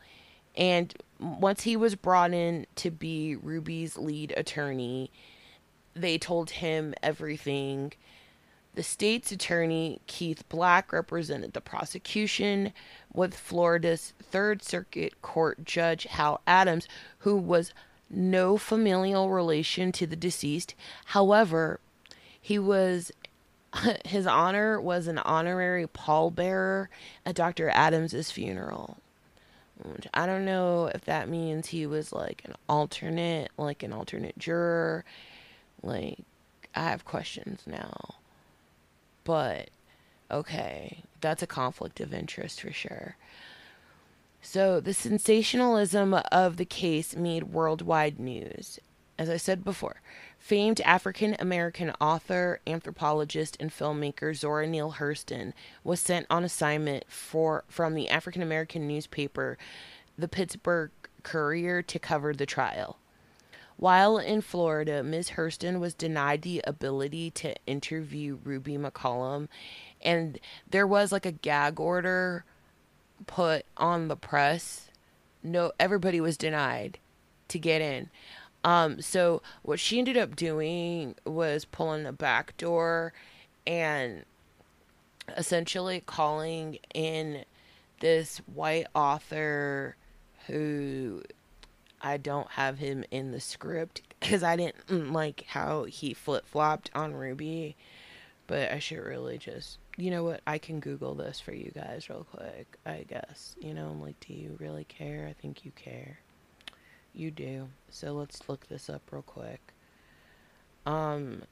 [0.55, 5.11] And once he was brought in to be Ruby's lead attorney,
[5.95, 7.93] they told him everything.
[8.75, 12.73] The state's attorney, Keith Black, represented the prosecution
[13.11, 16.87] with Florida's Third Circuit Court Judge Hal Adams,
[17.19, 17.73] who was
[18.07, 20.75] no familial relation to the deceased.
[21.05, 21.79] However,
[22.39, 23.11] he was
[24.05, 26.87] his honor was an honorary pallbearer
[27.25, 27.69] at Dr.
[27.69, 28.97] Adams's funeral.
[29.83, 34.37] Which I don't know if that means he was like an alternate, like an alternate
[34.37, 35.03] juror.
[35.83, 36.19] Like,
[36.73, 38.15] I have questions now.
[39.25, 39.69] But,
[40.31, 43.17] okay, that's a conflict of interest for sure.
[44.41, 48.79] So, the sensationalism of the case made worldwide news.
[49.17, 50.01] As I said before,
[50.45, 57.63] Famed African American author, anthropologist, and filmmaker Zora Neale Hurston was sent on assignment for
[57.67, 59.57] from the African American newspaper
[60.19, 60.91] the Pittsburgh
[61.23, 62.99] Courier to cover the trial.
[63.77, 65.31] While in Florida, Ms.
[65.31, 69.47] Hurston was denied the ability to interview Ruby McCollum,
[69.99, 70.39] and
[70.69, 72.45] there was like a gag order
[73.25, 74.91] put on the press.
[75.41, 76.99] No, everybody was denied
[77.47, 78.11] to get in.
[78.65, 83.13] Um, so what she ended up doing was pulling the back door
[83.67, 84.25] and
[85.37, 87.45] essentially calling in
[87.99, 89.95] this white author
[90.47, 91.21] who
[92.01, 96.47] I don't have him in the script because I didn't mm, like how he flip
[96.47, 97.75] flopped on Ruby.
[98.47, 100.41] But I should really just, you know what?
[100.47, 103.55] I can Google this for you guys real quick, I guess.
[103.59, 105.27] You know, I'm like, do you really care?
[105.29, 106.19] I think you care.
[107.15, 107.69] You do.
[107.89, 109.61] So let's look this up real quick.
[110.85, 111.43] Um,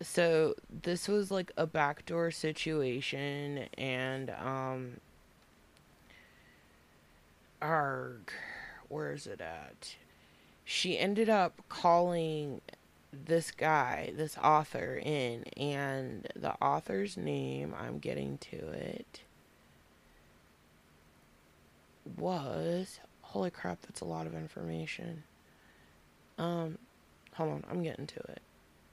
[0.00, 4.96] so this was like a backdoor situation, and, um,
[7.62, 8.32] arg
[8.88, 9.94] where is it at?
[10.64, 12.60] She ended up calling
[13.12, 19.20] this guy, this author, in, and the author's name, I'm getting to it,
[22.18, 23.00] was
[23.32, 25.22] holy crap, that's a lot of information.
[26.38, 26.76] Um,
[27.32, 28.42] hold on, I'm getting to it.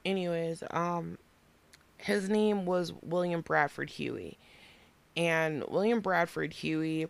[0.04, 1.18] Anyways, um,
[1.98, 4.36] his name was William Bradford Huie,
[5.14, 7.08] and William Bradford Huie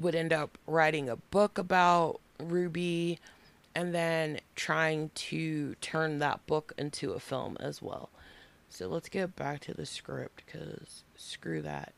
[0.00, 3.18] would end up writing a book about Ruby
[3.74, 8.08] and then trying to turn that book into a film as well.
[8.70, 11.92] So let's get back to the script because screw that.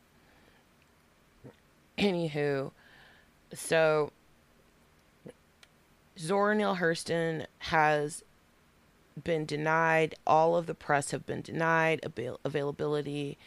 [1.97, 2.71] Anywho,
[3.53, 4.11] so
[6.17, 8.23] Zora Neale Hurston has
[9.21, 10.15] been denied.
[10.25, 13.37] All of the press have been denied avail- availability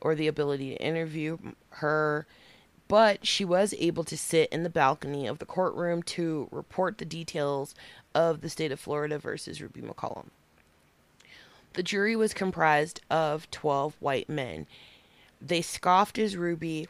[0.00, 1.38] or the ability to interview
[1.70, 2.26] her
[2.88, 7.04] but she was able to sit in the balcony of the courtroom to report the
[7.04, 7.74] details
[8.14, 10.26] of the state of Florida versus Ruby McCollum.
[11.72, 14.66] The jury was comprised of 12 white men.
[15.40, 16.88] They scoffed as Ruby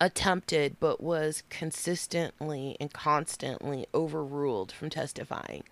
[0.00, 5.64] attempted but was consistently and constantly overruled from testifying.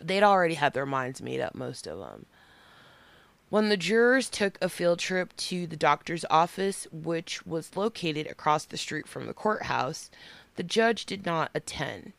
[0.00, 2.26] They'd already had their minds made up, most of them.
[3.50, 8.64] When the jurors took a field trip to the doctor's office, which was located across
[8.64, 10.10] the street from the courthouse,
[10.56, 12.12] the judge did not attend.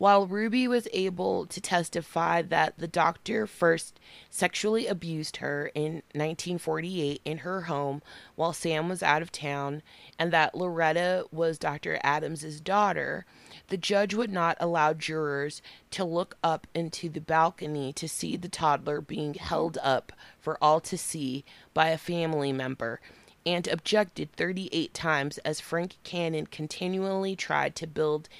[0.00, 7.20] While Ruby was able to testify that the doctor first sexually abused her in 1948
[7.22, 8.00] in her home
[8.34, 9.82] while Sam was out of town,
[10.18, 12.00] and that Loretta was Dr.
[12.02, 13.26] Adams's daughter,
[13.68, 18.48] the judge would not allow jurors to look up into the balcony to see the
[18.48, 21.44] toddler being held up for all to see
[21.74, 23.02] by a family member
[23.44, 28.30] and objected 38 times as Frank Cannon continually tried to build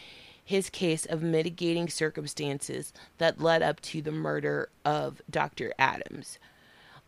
[0.50, 5.72] his case of mitigating circumstances that led up to the murder of Dr.
[5.78, 6.40] Adams.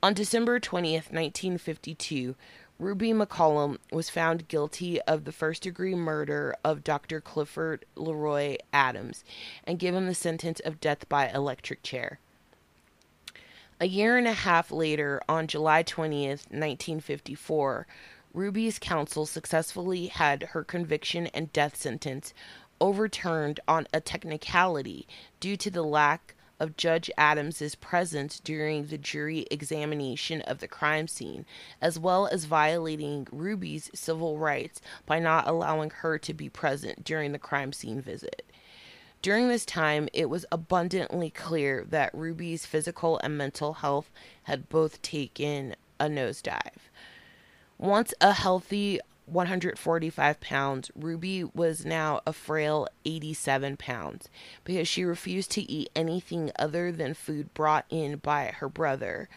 [0.01, 2.37] On December 20th, 1952,
[2.79, 7.21] Ruby McCollum was found guilty of the first degree murder of Dr.
[7.21, 9.25] Clifford Leroy Adams
[9.65, 12.21] and given the sentence of death by electric chair.
[13.81, 17.89] A year and a half later, on July 20th, 1954,
[18.35, 22.33] Ruby's counsel successfully had her conviction and death sentence
[22.83, 25.07] overturned on a technicality
[25.39, 31.07] due to the lack of Judge Adams's presence during the jury examination of the crime
[31.07, 31.47] scene,
[31.81, 37.31] as well as violating Ruby's civil rights by not allowing her to be present during
[37.31, 38.45] the crime scene visit.
[39.23, 44.11] During this time, it was abundantly clear that Ruby's physical and mental health
[44.45, 46.91] had both taken a nosedive.
[47.79, 48.99] Once a healthy
[49.33, 54.29] 145 pounds, Ruby was now a frail 87 pounds
[54.65, 59.29] because she refused to eat anything other than food brought in by her brother,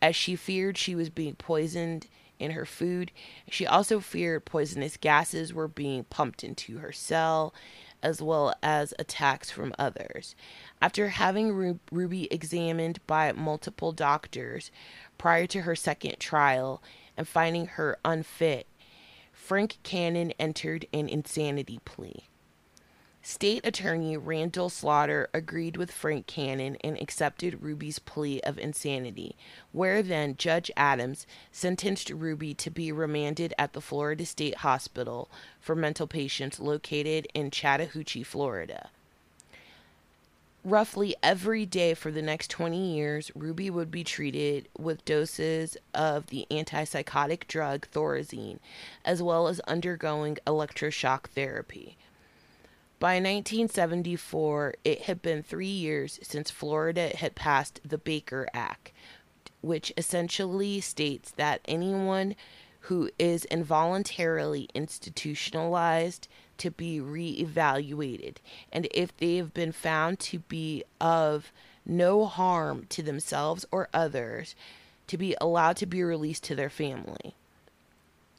[0.00, 2.06] as she feared she was being poisoned
[2.38, 3.12] in her food.
[3.48, 7.54] She also feared poisonous gases were being pumped into her cell,
[8.02, 10.34] as well as attacks from others.
[10.80, 14.70] After having Ru- Ruby examined by multiple doctors
[15.18, 16.82] prior to her second trial
[17.16, 18.66] and finding her unfit,
[19.50, 22.28] Frank Cannon entered an insanity plea.
[23.20, 29.34] State Attorney Randall Slaughter agreed with Frank Cannon and accepted Ruby's plea of insanity,
[29.72, 35.28] where then Judge Adams sentenced Ruby to be remanded at the Florida State Hospital
[35.58, 38.90] for mental patients located in Chattahoochee, Florida.
[40.64, 46.26] Roughly every day for the next 20 years, Ruby would be treated with doses of
[46.26, 48.58] the antipsychotic drug Thorazine,
[49.04, 51.96] as well as undergoing electroshock therapy.
[52.98, 58.92] By 1974, it had been three years since Florida had passed the Baker Act,
[59.62, 62.34] which essentially states that anyone
[62.84, 66.28] who is involuntarily institutionalized
[66.60, 68.36] to be reevaluated,
[68.72, 71.52] and if they have been found to be of
[71.86, 74.54] no harm to themselves or others,
[75.06, 77.34] to be allowed to be released to their family.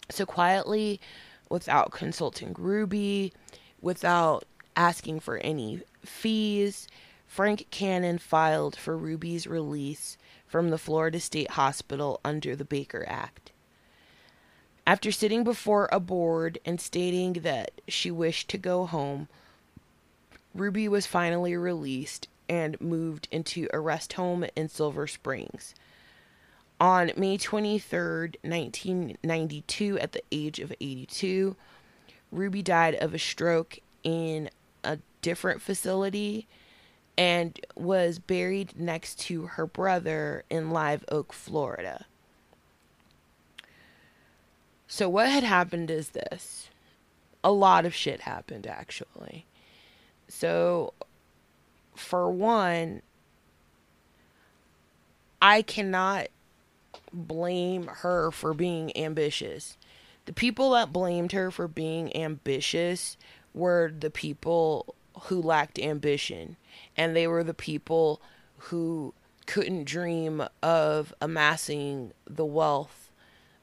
[0.10, 1.02] So, quietly,
[1.50, 3.34] without consulting Ruby,
[3.82, 4.46] without
[4.76, 6.88] asking for any fees,
[7.28, 10.18] Frank Cannon filed for Ruby's release
[10.48, 13.52] from the Florida State Hospital under the Baker Act.
[14.86, 19.28] After sitting before a board and stating that she wished to go home,
[20.54, 25.76] Ruby was finally released and moved into a rest home in Silver Springs.
[26.80, 31.56] On May 23, 1992, at the age of 82,
[32.32, 34.50] Ruby died of a stroke in
[34.84, 36.48] a different facility
[37.18, 42.08] and was buried next to her brother in Live Oak, Florida.
[44.94, 46.70] So, what had happened is this
[47.46, 49.46] a lot of shit happened, actually.
[50.28, 50.94] So,
[51.96, 53.02] for one,
[55.42, 56.28] I cannot
[57.14, 59.78] blame her for being ambitious.
[60.26, 63.16] The people that blamed her for being ambitious
[63.54, 66.58] were the people who lacked ambition,
[66.98, 68.22] and they were the people
[68.58, 69.14] who
[69.46, 73.01] couldn't dream of amassing the wealth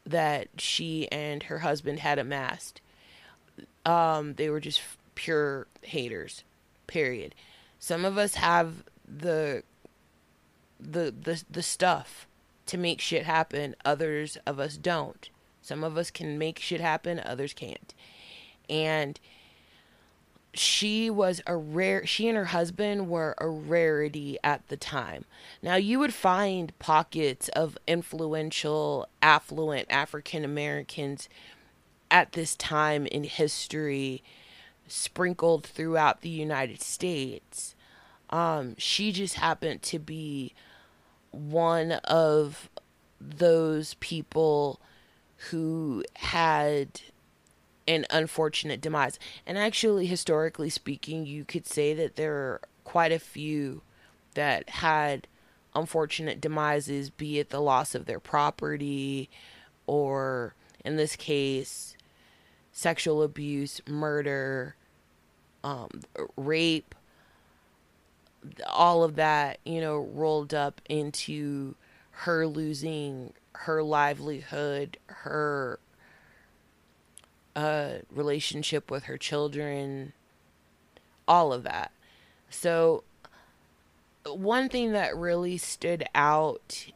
[0.08, 2.80] that she and her husband had amassed.
[3.84, 4.80] Um, they were just
[5.14, 6.44] pure haters.
[6.86, 7.34] Period.
[7.78, 9.62] Some of us have the
[10.80, 12.26] the the the stuff
[12.66, 13.76] to make shit happen.
[13.84, 15.28] Others of us don't.
[15.62, 17.20] Some of us can make shit happen.
[17.20, 17.94] Others can't.
[18.70, 19.20] And
[20.54, 25.24] she was a rare she and her husband were a rarity at the time.
[25.62, 31.28] Now you would find pockets of influential affluent african americans
[32.10, 34.22] at this time in history
[34.86, 37.74] sprinkled throughout the united states.
[38.30, 40.54] Um, she just happened to be
[41.30, 42.68] one of
[43.20, 44.80] those people
[45.50, 47.00] who had
[47.88, 49.18] an unfortunate demise.
[49.46, 53.80] And actually, historically speaking, you could say that there are quite a few
[54.34, 55.26] that had
[55.74, 59.30] unfortunate demises, be it the loss of their property
[59.86, 61.96] or, in this case,
[62.72, 64.76] sexual abuse, murder,
[65.64, 65.88] um,
[66.36, 66.94] rape,
[68.66, 71.74] all of that, you know, rolled up into
[72.10, 75.78] her losing her livelihood, her
[77.58, 80.12] uh, relationship with her children,
[81.26, 81.90] all of that.
[82.50, 83.02] So,
[84.24, 86.86] one thing that really stood out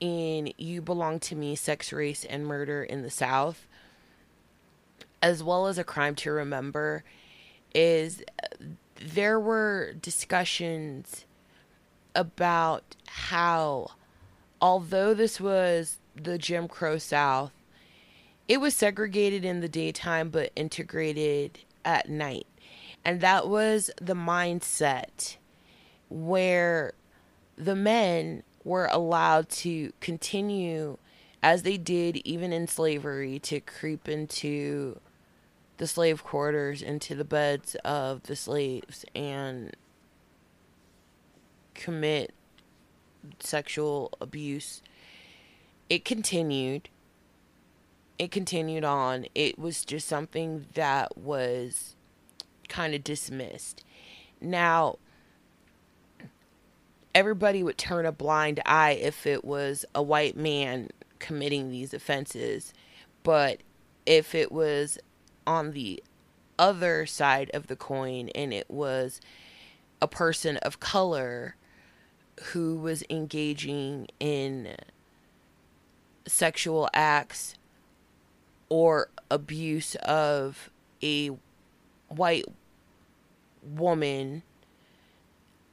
[0.00, 3.66] in You Belong to Me Sex, Race, and Murder in the South,
[5.20, 7.04] as well as A Crime to Remember,
[7.74, 8.22] is
[8.98, 11.26] there were discussions
[12.14, 13.90] about how,
[14.62, 17.52] although this was the Jim Crow South,
[18.48, 22.46] it was segregated in the daytime but integrated at night.
[23.04, 25.36] And that was the mindset
[26.08, 26.92] where
[27.56, 30.98] the men were allowed to continue
[31.42, 34.98] as they did even in slavery to creep into
[35.76, 39.76] the slave quarters into the beds of the slaves and
[41.74, 42.32] commit
[43.38, 44.82] sexual abuse
[45.90, 46.88] it continued
[48.18, 49.26] it continued on.
[49.34, 51.96] It was just something that was
[52.68, 53.84] kind of dismissed.
[54.40, 54.98] Now,
[57.14, 60.88] everybody would turn a blind eye if it was a white man
[61.18, 62.72] committing these offenses,
[63.22, 63.60] but
[64.04, 64.98] if it was
[65.46, 66.02] on the
[66.58, 69.20] other side of the coin and it was
[70.00, 71.56] a person of color
[72.52, 74.74] who was engaging in
[76.26, 77.55] sexual acts
[78.68, 80.70] or abuse of
[81.02, 81.30] a
[82.08, 82.46] white
[83.62, 84.42] woman,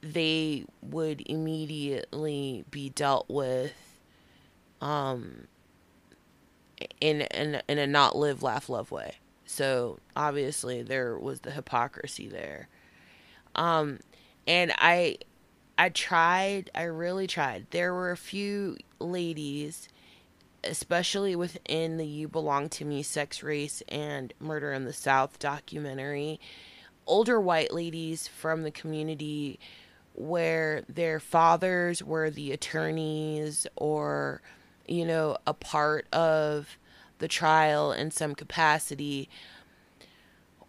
[0.00, 3.72] they would immediately be dealt with
[4.80, 5.46] um,
[7.00, 9.16] in, in, in a not live, laugh, love way.
[9.46, 12.68] So obviously there was the hypocrisy there.
[13.54, 14.00] Um,
[14.46, 15.18] and I
[15.76, 17.66] I tried, I really tried.
[17.70, 19.88] There were a few ladies,
[20.66, 26.40] especially within the You Belong to Me Sex Race and Murder in the South documentary,
[27.06, 29.58] older white ladies from the community
[30.14, 34.40] where their fathers were the attorneys or,
[34.86, 36.78] you know, a part of
[37.18, 39.28] the trial in some capacity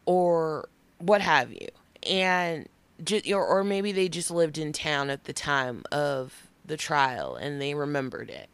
[0.05, 0.67] or
[0.99, 1.67] what have you.
[2.07, 2.67] And
[3.03, 7.35] just, or, or maybe they just lived in town at the time of the trial
[7.35, 8.49] and they remembered it.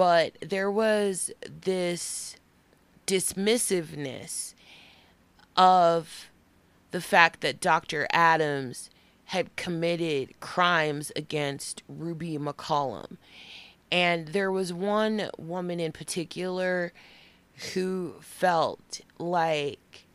[0.00, 2.36] But there was this
[3.06, 4.54] dismissiveness
[5.58, 6.30] of
[6.90, 8.06] the fact that Dr.
[8.10, 8.88] Adams
[9.26, 13.18] had committed crimes against Ruby McCollum.
[13.92, 16.94] And there was one woman in particular
[17.74, 20.06] who felt like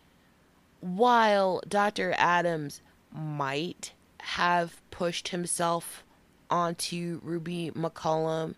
[0.79, 2.15] while Dr.
[2.17, 2.81] Adams
[3.11, 6.03] might have pushed himself
[6.49, 8.55] onto Ruby McCollum,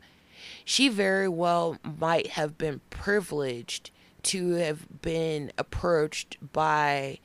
[0.66, 3.92] she very well might have been privileged
[4.24, 7.20] to have been approached by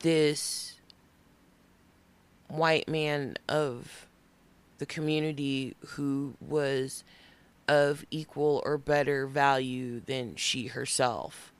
[0.00, 0.78] this
[2.48, 4.06] white man of
[4.78, 7.04] the community who was
[7.66, 11.52] of equal or better value than she herself.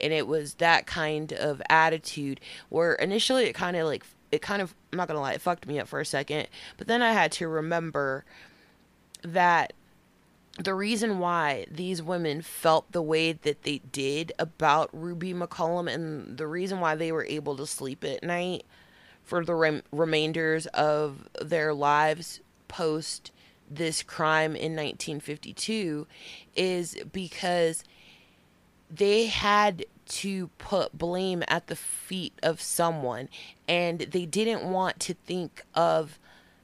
[0.00, 4.62] And it was that kind of attitude where initially it kind of like, it kind
[4.62, 6.48] of, I'm not gonna lie, it fucked me up for a second.
[6.78, 8.24] But then I had to remember
[9.22, 9.74] that
[10.58, 16.36] the reason why these women felt the way that they did about Ruby McCollum and
[16.36, 18.64] the reason why they were able to sleep at night
[19.22, 23.30] for the rem- remainders of their lives post
[23.70, 26.06] this crime in 1952
[26.56, 27.84] is because
[28.90, 33.28] they had to put blame at the feet of someone
[33.68, 36.18] and they didn't want to think of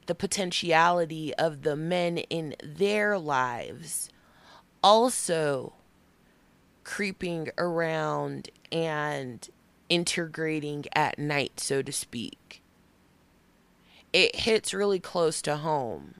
[0.07, 4.09] the potentiality of the men in their lives
[4.83, 5.73] also
[6.83, 9.49] creeping around and
[9.89, 12.61] integrating at night, so to speak.
[14.13, 16.15] It hits really close to home,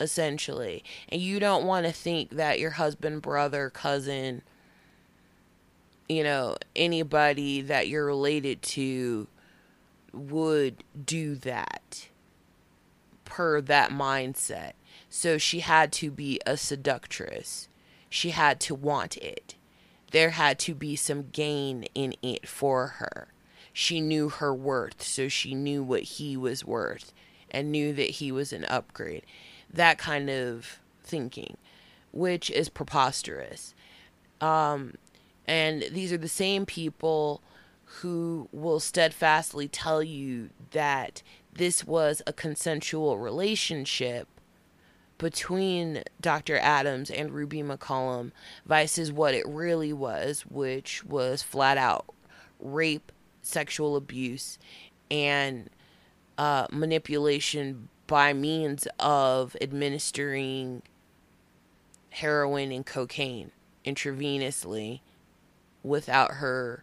[0.00, 0.82] essentially.
[1.08, 4.42] And you don't want to think that your husband, brother, cousin,
[6.08, 9.28] you know, anybody that you're related to
[10.12, 12.09] would do that
[13.30, 14.72] per that mindset.
[15.08, 17.68] So she had to be a seductress.
[18.10, 19.54] She had to want it
[20.10, 23.28] there had to be some gain in it for her.
[23.72, 27.12] She knew her worth, so she knew what he was worth
[27.50, 29.24] and knew that he was an upgrade.
[29.72, 31.56] That kind of thinking,
[32.12, 33.74] which is preposterous.
[34.40, 34.94] Um,
[35.46, 37.40] and these are the same people
[37.84, 41.22] who will steadfastly tell you that
[41.54, 44.28] this was a consensual relationship
[45.18, 46.56] between Dr.
[46.56, 48.32] Adams and Ruby McCollum
[48.64, 52.06] versus what it really was, which was flat out
[52.58, 54.58] rape, sexual abuse,
[55.10, 55.68] and
[56.38, 60.82] uh, manipulation by means of administering
[62.10, 63.50] heroin and cocaine
[63.84, 65.00] intravenously
[65.82, 66.82] without her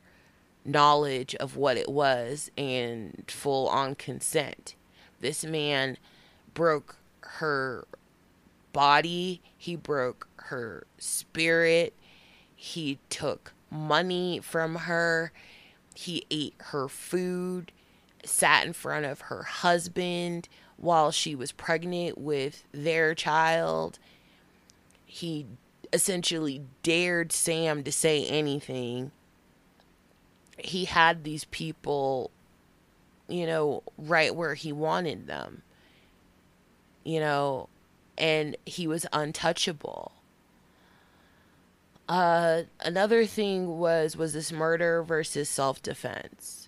[0.67, 4.75] knowledge of what it was and full on consent.
[5.19, 5.97] This man
[6.53, 7.87] broke her
[8.73, 11.93] body, he broke her spirit,
[12.55, 15.31] he took money from her,
[15.95, 17.71] he ate her food,
[18.23, 23.97] sat in front of her husband while she was pregnant with their child.
[25.05, 25.47] He
[25.91, 29.11] essentially dared Sam to say anything.
[30.57, 32.31] He had these people,
[33.27, 35.61] you know, right where he wanted them.
[37.03, 37.69] You know,
[38.17, 40.11] and he was untouchable.
[42.09, 46.67] Uh, another thing was was this murder versus self defense.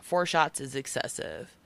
[0.00, 1.56] Four shots is excessive,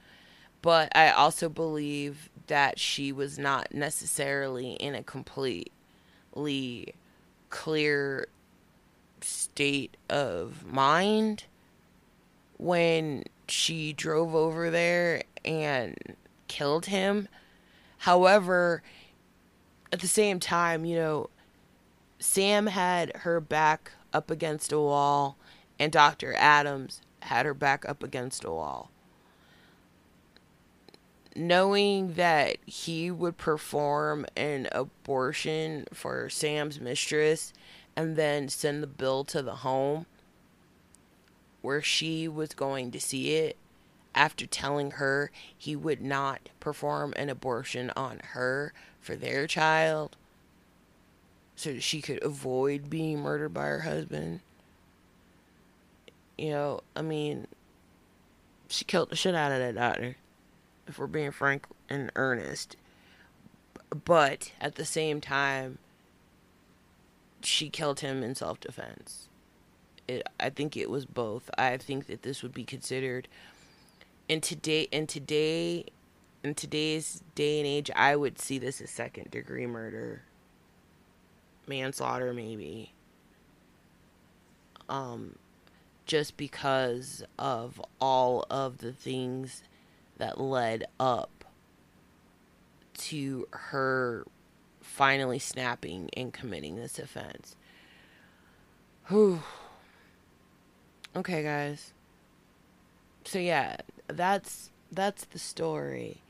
[0.62, 6.94] but I also believe that she was not necessarily in a completely
[7.50, 8.28] clear
[9.20, 11.44] state of mind
[12.56, 15.96] when she drove over there and
[16.48, 17.28] killed him.
[17.98, 18.82] However,
[19.92, 21.30] at the same time, you know,
[22.18, 25.36] Sam had her back up against a wall,
[25.78, 26.34] and Dr.
[26.34, 28.90] Adams had her back up against a wall.
[31.38, 37.52] Knowing that he would perform an abortion for Sam's mistress
[37.94, 40.04] and then send the bill to the home
[41.62, 43.56] where she was going to see it
[44.16, 50.16] after telling her he would not perform an abortion on her for their child
[51.54, 54.40] so that she could avoid being murdered by her husband.
[56.36, 57.46] You know, I mean,
[58.68, 60.16] she killed the shit out of that daughter,
[60.88, 62.76] if we're being frank and earnest.
[64.04, 65.78] But at the same time,
[67.42, 69.28] she killed him in self defense.
[70.40, 71.50] I think it was both.
[71.58, 73.28] I think that this would be considered
[74.28, 75.84] in today in today
[76.44, 80.22] in today's day and age, I would see this as second degree murder,
[81.66, 82.92] manslaughter, maybe.
[84.88, 85.36] Um,
[86.06, 89.62] just because of all of the things
[90.18, 91.44] that led up
[92.98, 94.26] to her
[94.80, 97.56] finally snapping and committing this offense.
[99.08, 99.42] Whew.
[101.16, 101.92] Okay, guys.
[103.24, 106.22] So yeah, that's that's the story.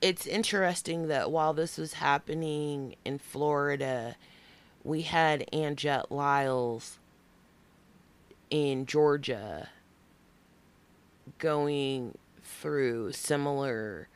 [0.00, 4.16] It's interesting that while this was happening in Florida,
[4.82, 6.98] we had Anjette Lyles
[8.48, 9.68] in Georgia
[11.38, 12.16] going
[12.50, 14.08] through similar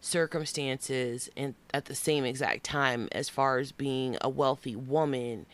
[0.00, 5.46] circumstances and at the same exact time as far as being a wealthy woman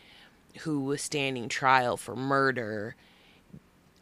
[0.60, 2.94] who was standing trial for murder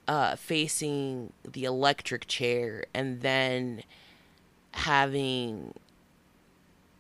[0.09, 3.83] uh, facing the electric chair and then
[4.73, 5.75] having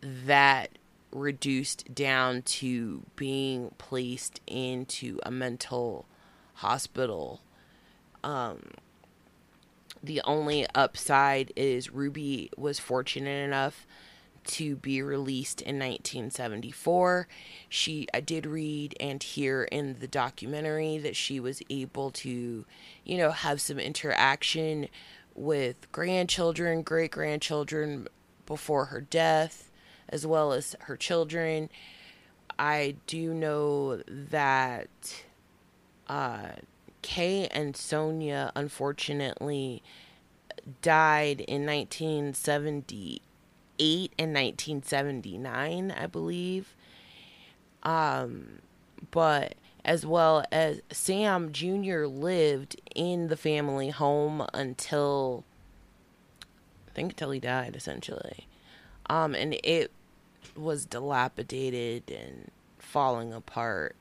[0.02, 0.70] that
[1.10, 6.06] reduced down to being placed into a mental
[6.54, 7.40] hospital.
[8.24, 8.62] Um,
[10.03, 13.86] the only upside is Ruby was fortunate enough
[14.44, 17.28] to be released in 1974.
[17.68, 22.64] She I did read and hear in the documentary that she was able to,
[23.05, 24.88] you know, have some interaction
[25.34, 28.09] with grandchildren, great grandchildren
[28.46, 29.70] before her death,
[30.09, 31.70] as well as her children.
[32.59, 35.24] I do know that
[36.09, 36.48] uh,
[37.03, 39.82] Kay and Sonia unfortunately
[40.80, 43.20] died in 1978
[44.18, 46.74] and 1979, I believe.
[47.82, 48.61] Um,
[49.11, 52.05] but as well as Sam Jr.
[52.07, 55.44] lived in the family home until
[56.88, 58.46] I think until he died essentially.
[59.07, 59.90] Um, and it
[60.57, 63.96] was dilapidated and falling apart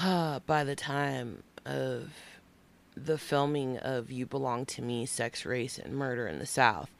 [0.46, 2.10] by the time of
[2.96, 6.90] the filming of You Belong to Me, Sex, Race, and Murder in the South.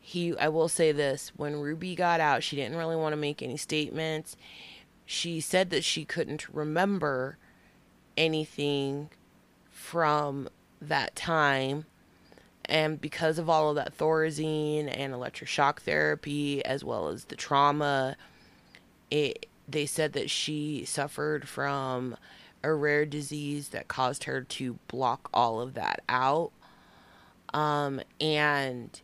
[0.00, 3.42] He, I will say this when Ruby got out, she didn't really want to make
[3.42, 4.36] any statements.
[5.04, 7.36] She said that she couldn't remember
[8.16, 9.10] anything
[9.70, 10.48] from
[10.80, 11.84] that time.
[12.64, 18.16] And because of all of that Thorazine and electroshock therapy, as well as the trauma,
[19.10, 22.16] it they said that she suffered from
[22.62, 26.50] a rare disease that caused her to block all of that out.
[27.54, 29.00] Um, and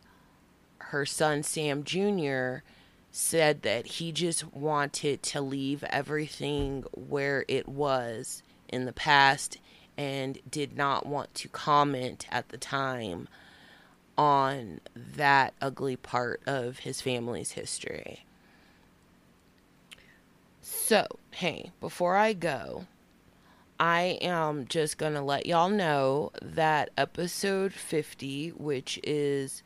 [0.79, 2.57] her son, Sam Jr.,
[3.11, 9.57] said that he just wanted to leave everything where it was in the past
[9.97, 13.27] and did not want to comment at the time
[14.17, 18.25] on that ugly part of his family's history.
[20.61, 22.85] So, hey, before I go,
[23.79, 29.63] I am just going to let y'all know that episode 50, which is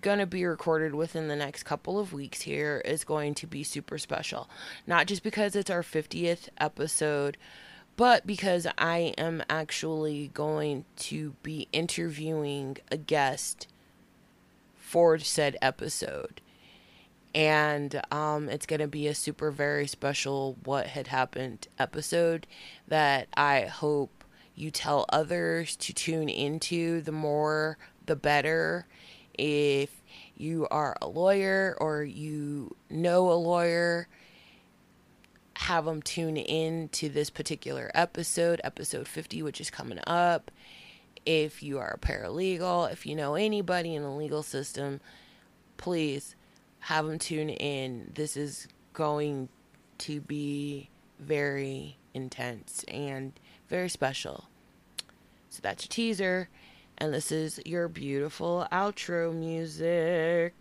[0.00, 3.64] going to be recorded within the next couple of weeks here, is going to be
[3.64, 4.48] super special.
[4.86, 7.36] Not just because it's our 50th episode,
[7.96, 13.66] but because I am actually going to be interviewing a guest
[14.76, 16.41] for said episode
[17.34, 22.46] and um, it's going to be a super very special what had happened episode
[22.88, 24.22] that i hope
[24.54, 27.00] you tell others to tune into.
[27.00, 28.86] The more the better.
[29.34, 30.02] If
[30.36, 34.08] you are a lawyer or you know a lawyer
[35.56, 40.50] have them tune in to this particular episode episode 50 which is coming up.
[41.24, 45.00] If you are a paralegal if you know anybody in the legal system
[45.76, 46.34] please
[46.82, 48.10] have them tune in.
[48.14, 49.48] This is going
[49.98, 50.88] to be
[51.20, 53.32] very intense and
[53.68, 54.44] very special.
[55.48, 56.48] So that's your teaser.
[56.98, 60.54] And this is your beautiful outro music.